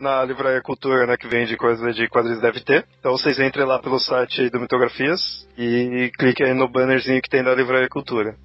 [0.01, 2.85] na Livraria Cultura, né, que vende coisa de quadrinhos deve ter.
[2.99, 7.43] Então vocês entrem lá pelo site do Mitografias e cliquem aí no bannerzinho que tem
[7.43, 8.35] da Livraria Cultura.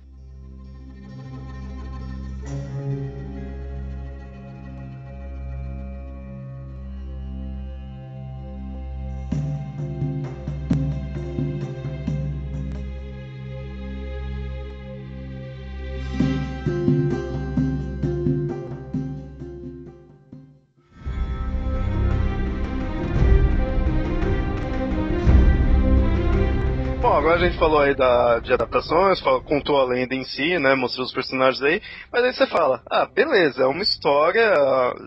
[27.44, 30.74] Gente falou aí da, de adaptações, falou- contou a lenda em si, né?
[30.74, 31.80] Mostrou os personagens aí,
[32.12, 34.52] mas aí você fala, ah, beleza, é uma história,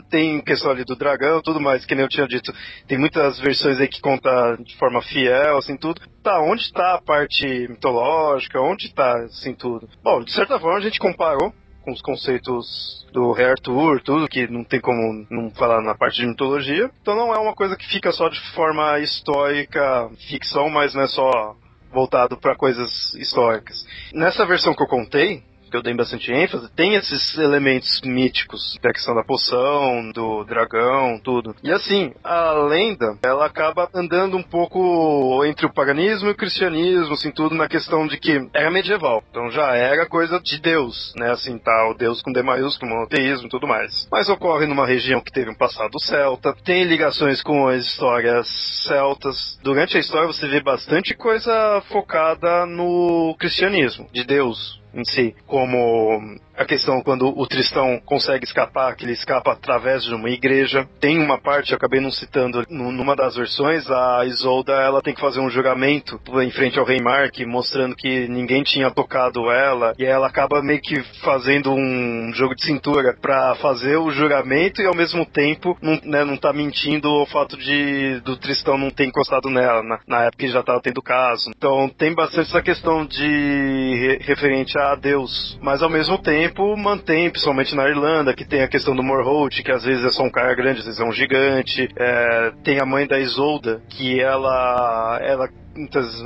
[0.10, 2.54] tem questão ali do dragão tudo mais, que nem eu tinha dito,
[2.88, 6.02] tem muitas versões aí que conta de forma fiel, assim, tudo.
[6.24, 8.60] Tá, onde tá a parte mitológica?
[8.62, 9.88] Onde tá, assim, tudo?
[10.04, 14.46] Bom, de certa forma a gente comparou com os conceitos do Rei Arthur, tudo que
[14.48, 16.92] não tem como não falar na parte de mitologia.
[17.02, 21.08] Então não é uma coisa que fica só de forma histórica, ficção, mas não é
[21.08, 21.56] só
[21.98, 23.84] voltado para coisas históricas.
[24.14, 28.92] Nessa versão que eu contei, que eu dei bastante ênfase, tem esses elementos míticos, da
[28.92, 31.56] questão da poção, do dragão, tudo.
[31.64, 37.14] E assim, a lenda, ela acaba andando um pouco entre o paganismo e o cristianismo,
[37.14, 41.32] assim, tudo na questão de que era medieval, então já era coisa de Deus, né,
[41.32, 44.08] assim, tá, o Deus com D maiúsculo, monoteísmo e tudo mais.
[44.12, 48.48] Mas ocorre numa região que teve um passado celta, tem ligações com as histórias
[48.86, 49.60] celtas.
[49.64, 56.20] Durante a história você vê bastante coisa focada no cristianismo, de Deus, em si, como
[56.58, 60.88] a questão quando o Tristão consegue escapar, que ele escapa através de uma igreja.
[61.00, 65.22] Tem uma parte, eu acabei não citando, numa das versões, a Isolda ela tem que
[65.22, 70.06] fazer um juramento em frente ao rei Mark, mostrando que ninguém tinha tocado ela, e
[70.06, 74.96] ela acaba meio que fazendo um jogo de cintura para fazer o juramento e ao
[74.96, 79.50] mesmo tempo não, né, não tá mentindo o fato de do Tristão não ter encostado
[79.50, 81.52] nela, na, na época que já tava tendo caso.
[81.56, 87.30] Então tem bastante essa questão de referente a Deus, mas ao mesmo tempo tempo mantém,
[87.30, 90.30] principalmente na Irlanda, que tem a questão do Morholt, que às vezes é só um
[90.30, 91.90] cara grande, às vezes é um gigante.
[91.96, 95.50] É, tem a mãe da Isolda, que ela, ela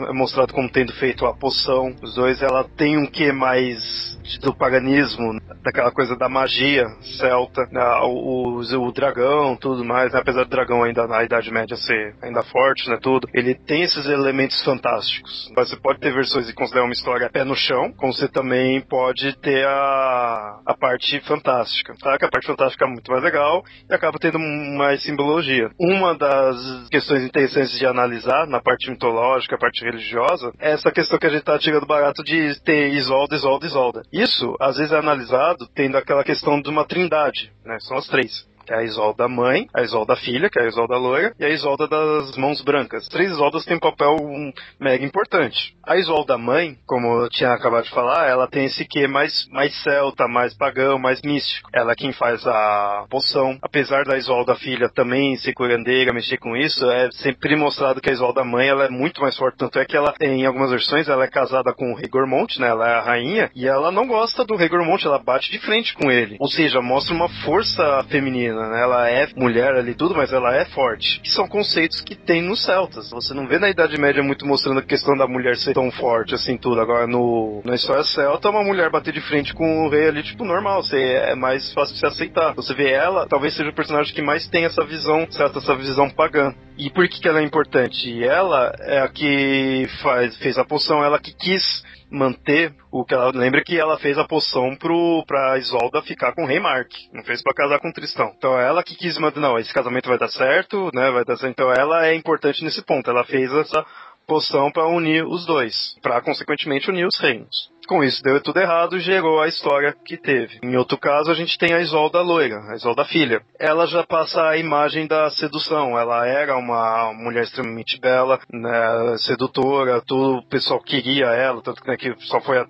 [0.10, 1.96] é mostrado como tendo feito a poção.
[2.02, 6.86] Os dois, ela tem um que mais do paganismo, daquela coisa da magia
[7.20, 11.52] celta, né, o, o, o, dragão, tudo mais, né, apesar do dragão ainda na Idade
[11.52, 15.50] Média ser ainda forte, né, tudo, ele tem esses elementos fantásticos.
[15.56, 19.38] Você pode ter versões e considerar uma história pé no chão, como você também pode
[19.38, 22.18] ter a, a parte fantástica, tá?
[22.18, 25.70] Que a parte fantástica é muito mais legal e acaba tendo mais simbologia.
[25.80, 31.20] Uma das questões interessantes de analisar na parte mitológica, a parte religiosa, é essa questão
[31.20, 34.02] que a gente tá tirando barato de ter Isolda, Isolda, Isolda.
[34.12, 37.78] Isso, às vezes, é analisado tendo aquela questão de uma trindade, né?
[37.80, 40.97] São as três que é a Isolda mãe, a Isolda filha, que é a Isolda
[40.97, 43.03] loira, e a Isolda das mãos brancas.
[43.03, 45.76] As três Isoldas têm um papel um, mega importante.
[45.84, 49.76] A Isolda mãe, como eu tinha acabado de falar, ela tem esse quê mais, mais
[49.84, 51.70] celta, mais pagão, mais místico.
[51.74, 53.57] Ela é quem faz a poção.
[53.62, 58.14] Apesar da Isolda filha também ser curandeira, mexer com isso, é sempre mostrado que a
[58.14, 59.57] Isolda mãe ela é muito mais forte.
[59.57, 62.68] Tanto é que ela, em algumas versões, ela é casada com o Rei Gormont, né?
[62.68, 65.93] Ela é a rainha, e ela não gosta do Rei Gormont, ela bate de frente
[65.93, 66.38] com ele.
[66.39, 68.82] Ou seja, mostra uma força feminina né?
[68.82, 71.20] Ela é mulher ali tudo, mas ela é forte.
[71.22, 73.10] Que são conceitos que tem nos celtas.
[73.10, 76.36] Você não vê na Idade Média muito mostrando a questão da mulher ser tão forte
[76.36, 76.82] assim tudo.
[76.82, 80.43] Agora no na história celta, uma mulher bater de frente com o rei ali tipo
[80.43, 82.54] normal, você é mais fácil de se aceitar.
[82.54, 86.10] Você vê ela, talvez seja o personagem que mais tem essa visão celta, essa visão
[86.10, 86.54] pagã.
[86.78, 88.24] E por que, que ela é importante?
[88.24, 93.32] Ela é a que faz, fez a poção, ela que quis manter o que ela
[93.34, 97.24] lembra que ela fez a poção pro pra Isolda ficar com o Rei Mark, não
[97.24, 98.34] fez para casar com Tristão.
[98.38, 101.09] Então ela que quis manter, não, esse casamento vai dar certo, né?
[101.09, 101.51] Vai dar certo.
[101.51, 103.09] Então ela é importante nesse ponto.
[103.09, 103.86] Ela fez essa
[104.28, 107.72] poção para unir os dois, para consequentemente unir os reinos.
[107.88, 110.60] Com isso deu tudo errado e gerou a história que teve.
[110.64, 113.42] Em outro caso, a gente tem a Isolda loira, a Isolda filha.
[113.60, 115.98] Ela já passa a imagem da sedução.
[115.98, 121.88] Ela era uma mulher extremamente bela, né, sedutora, todo o pessoal queria ela, tanto que,
[121.90, 122.68] né, que só foi a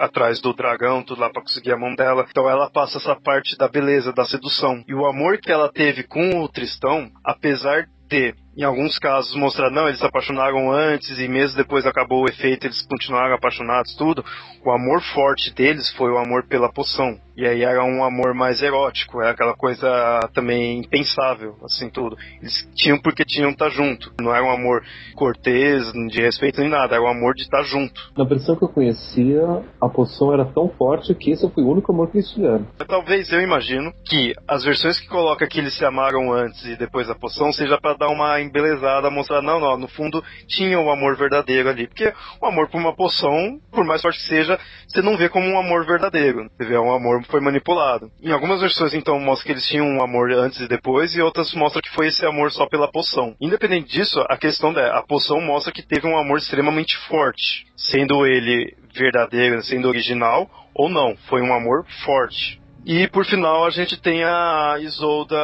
[0.00, 2.26] atrás do dragão, tudo lá para conseguir a mão dela.
[2.30, 4.82] Então ela passa essa parte da beleza, da sedução.
[4.86, 9.70] E o amor que ela teve com o Tristão, apesar de em alguns casos mostrar
[9.70, 14.24] não, eles se apaixonaram antes e mesmo depois acabou o efeito, eles continuaram apaixonados, tudo.
[14.64, 17.16] O amor forte deles foi o amor pela poção.
[17.38, 19.88] E aí era um amor mais erótico, era aquela coisa
[20.34, 22.18] também impensável, assim, tudo.
[22.40, 24.12] Eles tinham porque tinham estar tá junto.
[24.20, 24.82] Não era um amor
[25.14, 28.10] cortês, de respeito nem nada, era um amor de estar tá junto.
[28.16, 31.92] Na versão que eu conhecia, a poção era tão forte que esse foi o único
[31.92, 32.66] amor que eles tiveram.
[32.88, 37.06] Talvez eu imagino que as versões que coloca que eles se amaram antes e depois
[37.06, 40.90] da poção seja para dar uma embelezada, mostrar, não, não, no fundo tinha o um
[40.90, 41.86] amor verdadeiro ali.
[41.86, 42.12] Porque
[42.42, 44.58] o amor por uma poção, por mais forte que seja,
[44.88, 46.50] você não vê como um amor verdadeiro.
[46.56, 48.10] Você vê um amor foi manipulado.
[48.22, 51.52] Em algumas versões, então, mostra que eles tinham um amor antes e depois, e outras
[51.54, 53.34] mostra que foi esse amor só pela poção.
[53.40, 57.66] Independente disso, a questão é, a poção mostra que teve um amor extremamente forte.
[57.76, 61.16] Sendo ele verdadeiro, sendo original, ou não.
[61.28, 62.60] Foi um amor forte.
[62.86, 65.36] E por final a gente tem a Isolda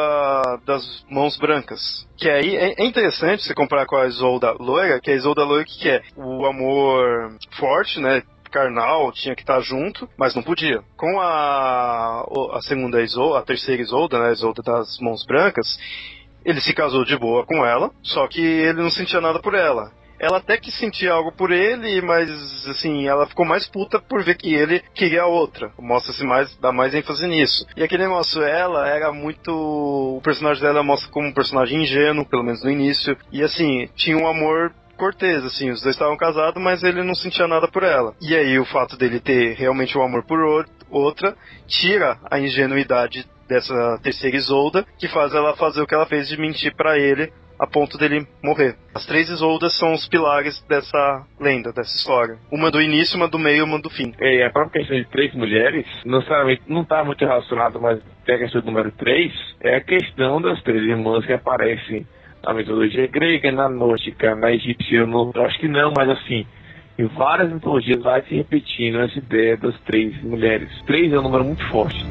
[0.65, 2.09] das mãos brancas.
[2.17, 5.89] Que aí é interessante você comparar com a Isolda loira, que a Isolda loira que
[5.89, 8.23] é o amor forte, né?
[8.55, 10.81] Carnal tinha que estar junto, mas não podia.
[10.97, 15.67] Com a, a segunda Isolda, a terceira Isolda, né, a Isolda das mãos brancas,
[16.45, 19.91] ele se casou de boa com ela, só que ele não sentia nada por ela
[20.17, 22.31] ela até que sentia algo por ele, mas
[22.69, 25.71] assim, ela ficou mais puta por ver que ele queria a outra.
[25.79, 27.67] Mostra-se mais, dá mais ênfase nisso.
[27.77, 29.51] E aquele negócio, ela era muito.
[29.51, 33.17] O personagem dela mostra como um personagem ingênuo, pelo menos no início.
[33.31, 37.47] E assim, tinha um amor cortês, assim, os dois estavam casados, mas ele não sentia
[37.47, 38.15] nada por ela.
[38.21, 40.41] E aí o fato dele ter realmente o um amor por
[40.91, 41.37] outra
[41.67, 46.39] tira a ingenuidade dessa terceira Isolda, que faz ela fazer o que ela fez de
[46.39, 48.77] mentir para ele a ponto dele morrer.
[48.95, 52.37] As três Isoldas são os pilares dessa lenda, dessa história.
[52.51, 54.13] Uma do início, uma do meio e uma do fim.
[54.21, 58.35] É, a própria questão de três mulheres, não necessariamente não está muito relacionado, mas tem
[58.35, 62.07] a questão do número três, é a questão das três irmãs que aparecem
[62.45, 66.47] na mitologia grega, na nórdica, na egípcia, eu, não, eu acho que não, mas assim,
[66.99, 70.69] em várias mitologias vai se repetindo essa ideia das três mulheres.
[70.87, 72.05] Três é um número muito forte.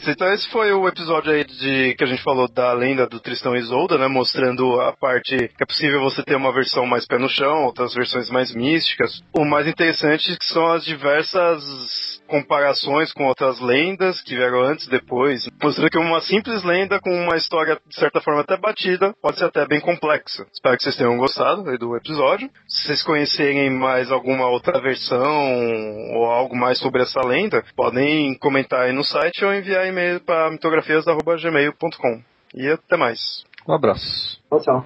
[0.00, 3.20] Ouvintes, então esse foi o episódio aí de que a gente falou da lenda do
[3.20, 4.08] Tristão e Isolda, né?
[4.08, 7.94] Mostrando a parte que é possível você ter uma versão mais pé no chão, outras
[7.94, 9.22] versões mais místicas.
[9.36, 15.48] O mais interessante são as diversas comparações com outras lendas que vieram antes e depois,
[15.60, 19.46] mostrando que uma simples lenda com uma história de certa forma até batida pode ser
[19.46, 20.46] até bem complexa.
[20.52, 22.48] Espero que vocês tenham gostado do episódio.
[22.68, 28.82] Se vocês conhecerem mais alguma outra versão ou algo mais sobre essa lenda, podem comentar
[28.82, 32.22] aí no site ou enviar e-mail para mitografias.gmail.com.
[32.54, 33.44] E até mais.
[33.68, 34.40] Um abraço.
[34.48, 34.84] Tchau, tchau.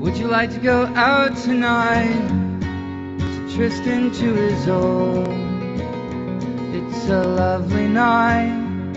[0.00, 2.28] Would you like to go out tonight?
[3.20, 5.28] To Tristan to his old.
[6.74, 8.94] It's a lovely night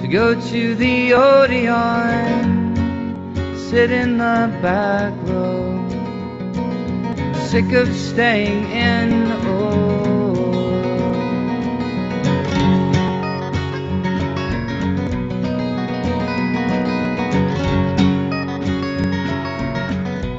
[0.00, 2.65] to go to the Odeon.
[3.70, 5.74] Sit in the back row.
[7.48, 9.26] Sick of staying in.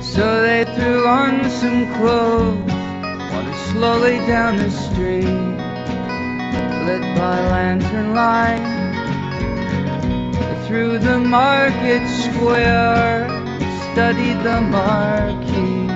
[0.02, 2.72] So they threw on some clothes,
[3.30, 5.26] wandered slowly down the street,
[6.86, 8.77] lit by lantern light.
[10.68, 13.26] Through the market square,
[13.94, 15.88] studied the marquee,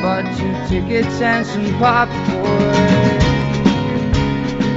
[0.00, 3.20] bought two tickets and some popcorn.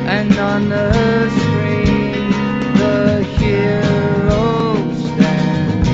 [0.05, 2.31] And on the screen,
[2.75, 4.75] the hero
[5.15, 5.89] stands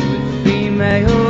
[0.00, 1.27] with female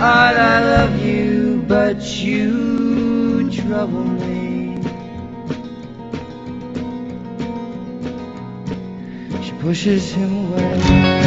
[0.00, 4.82] I love you, but you trouble me.
[9.42, 11.23] She pushes him away.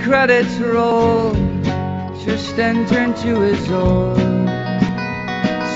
[0.00, 1.32] Credits roll,
[2.22, 4.16] Tristan turned to his old.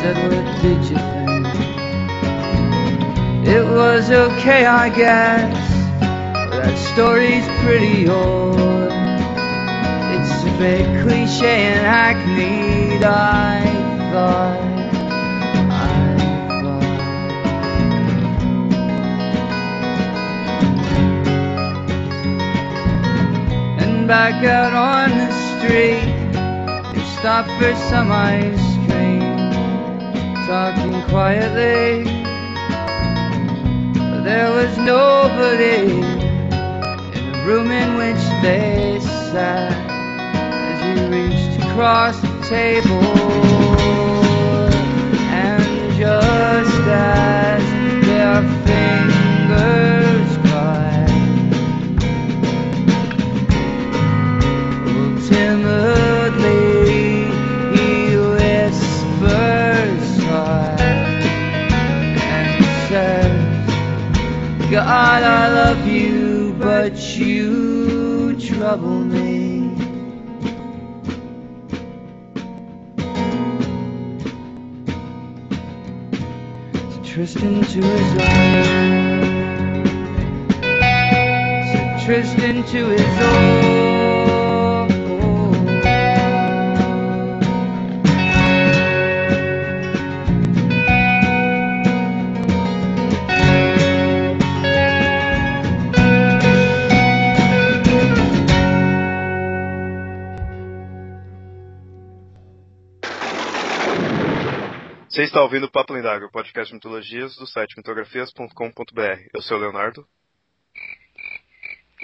[0.00, 1.46] Said, What did you think?
[3.46, 5.70] It was okay, I guess.
[6.00, 8.56] That story's pretty old.
[10.14, 14.71] It's a bit cliche and hackneyed, I thought.
[24.12, 26.04] Back out on the street,
[26.92, 29.22] they stopped for some ice cream,
[30.46, 32.04] talking quietly.
[34.22, 36.02] There was nobody
[37.16, 39.72] in the room in which they sat
[40.52, 43.61] as he reached across the table.
[68.72, 69.70] Trouble me.
[77.04, 78.62] Tristan to his own.
[81.70, 84.21] Said Tristan to his own.
[105.12, 109.20] Você está ouvindo o Papo Lendário, podcast de mitologias do site mitografias.com.br.
[109.34, 110.06] Eu sou o Leonardo.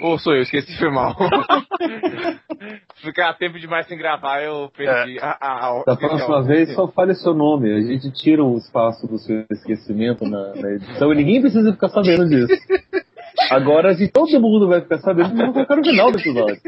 [0.01, 1.15] Ou sou eu, esqueci, foi mal.
[3.01, 5.21] Ficar tempo demais sem gravar, eu perdi É.
[5.23, 7.73] a, a, a- Da próxima vez, só fale seu nome.
[7.73, 11.89] A gente tira o espaço do seu esquecimento na, na edição e ninguém precisa ficar
[11.89, 12.47] sabendo disso.
[13.51, 16.61] Agora, se todo mundo vai ficar sabendo, vamos colocar no final do episódio.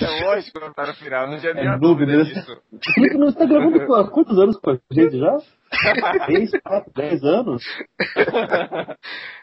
[0.00, 2.62] É lógico que não tá no final, não tinha nem É a dúvida disso.
[2.94, 5.38] Felipe não está gravando há quantos anos com a gente já?
[6.26, 7.62] Três, quatro, dez anos?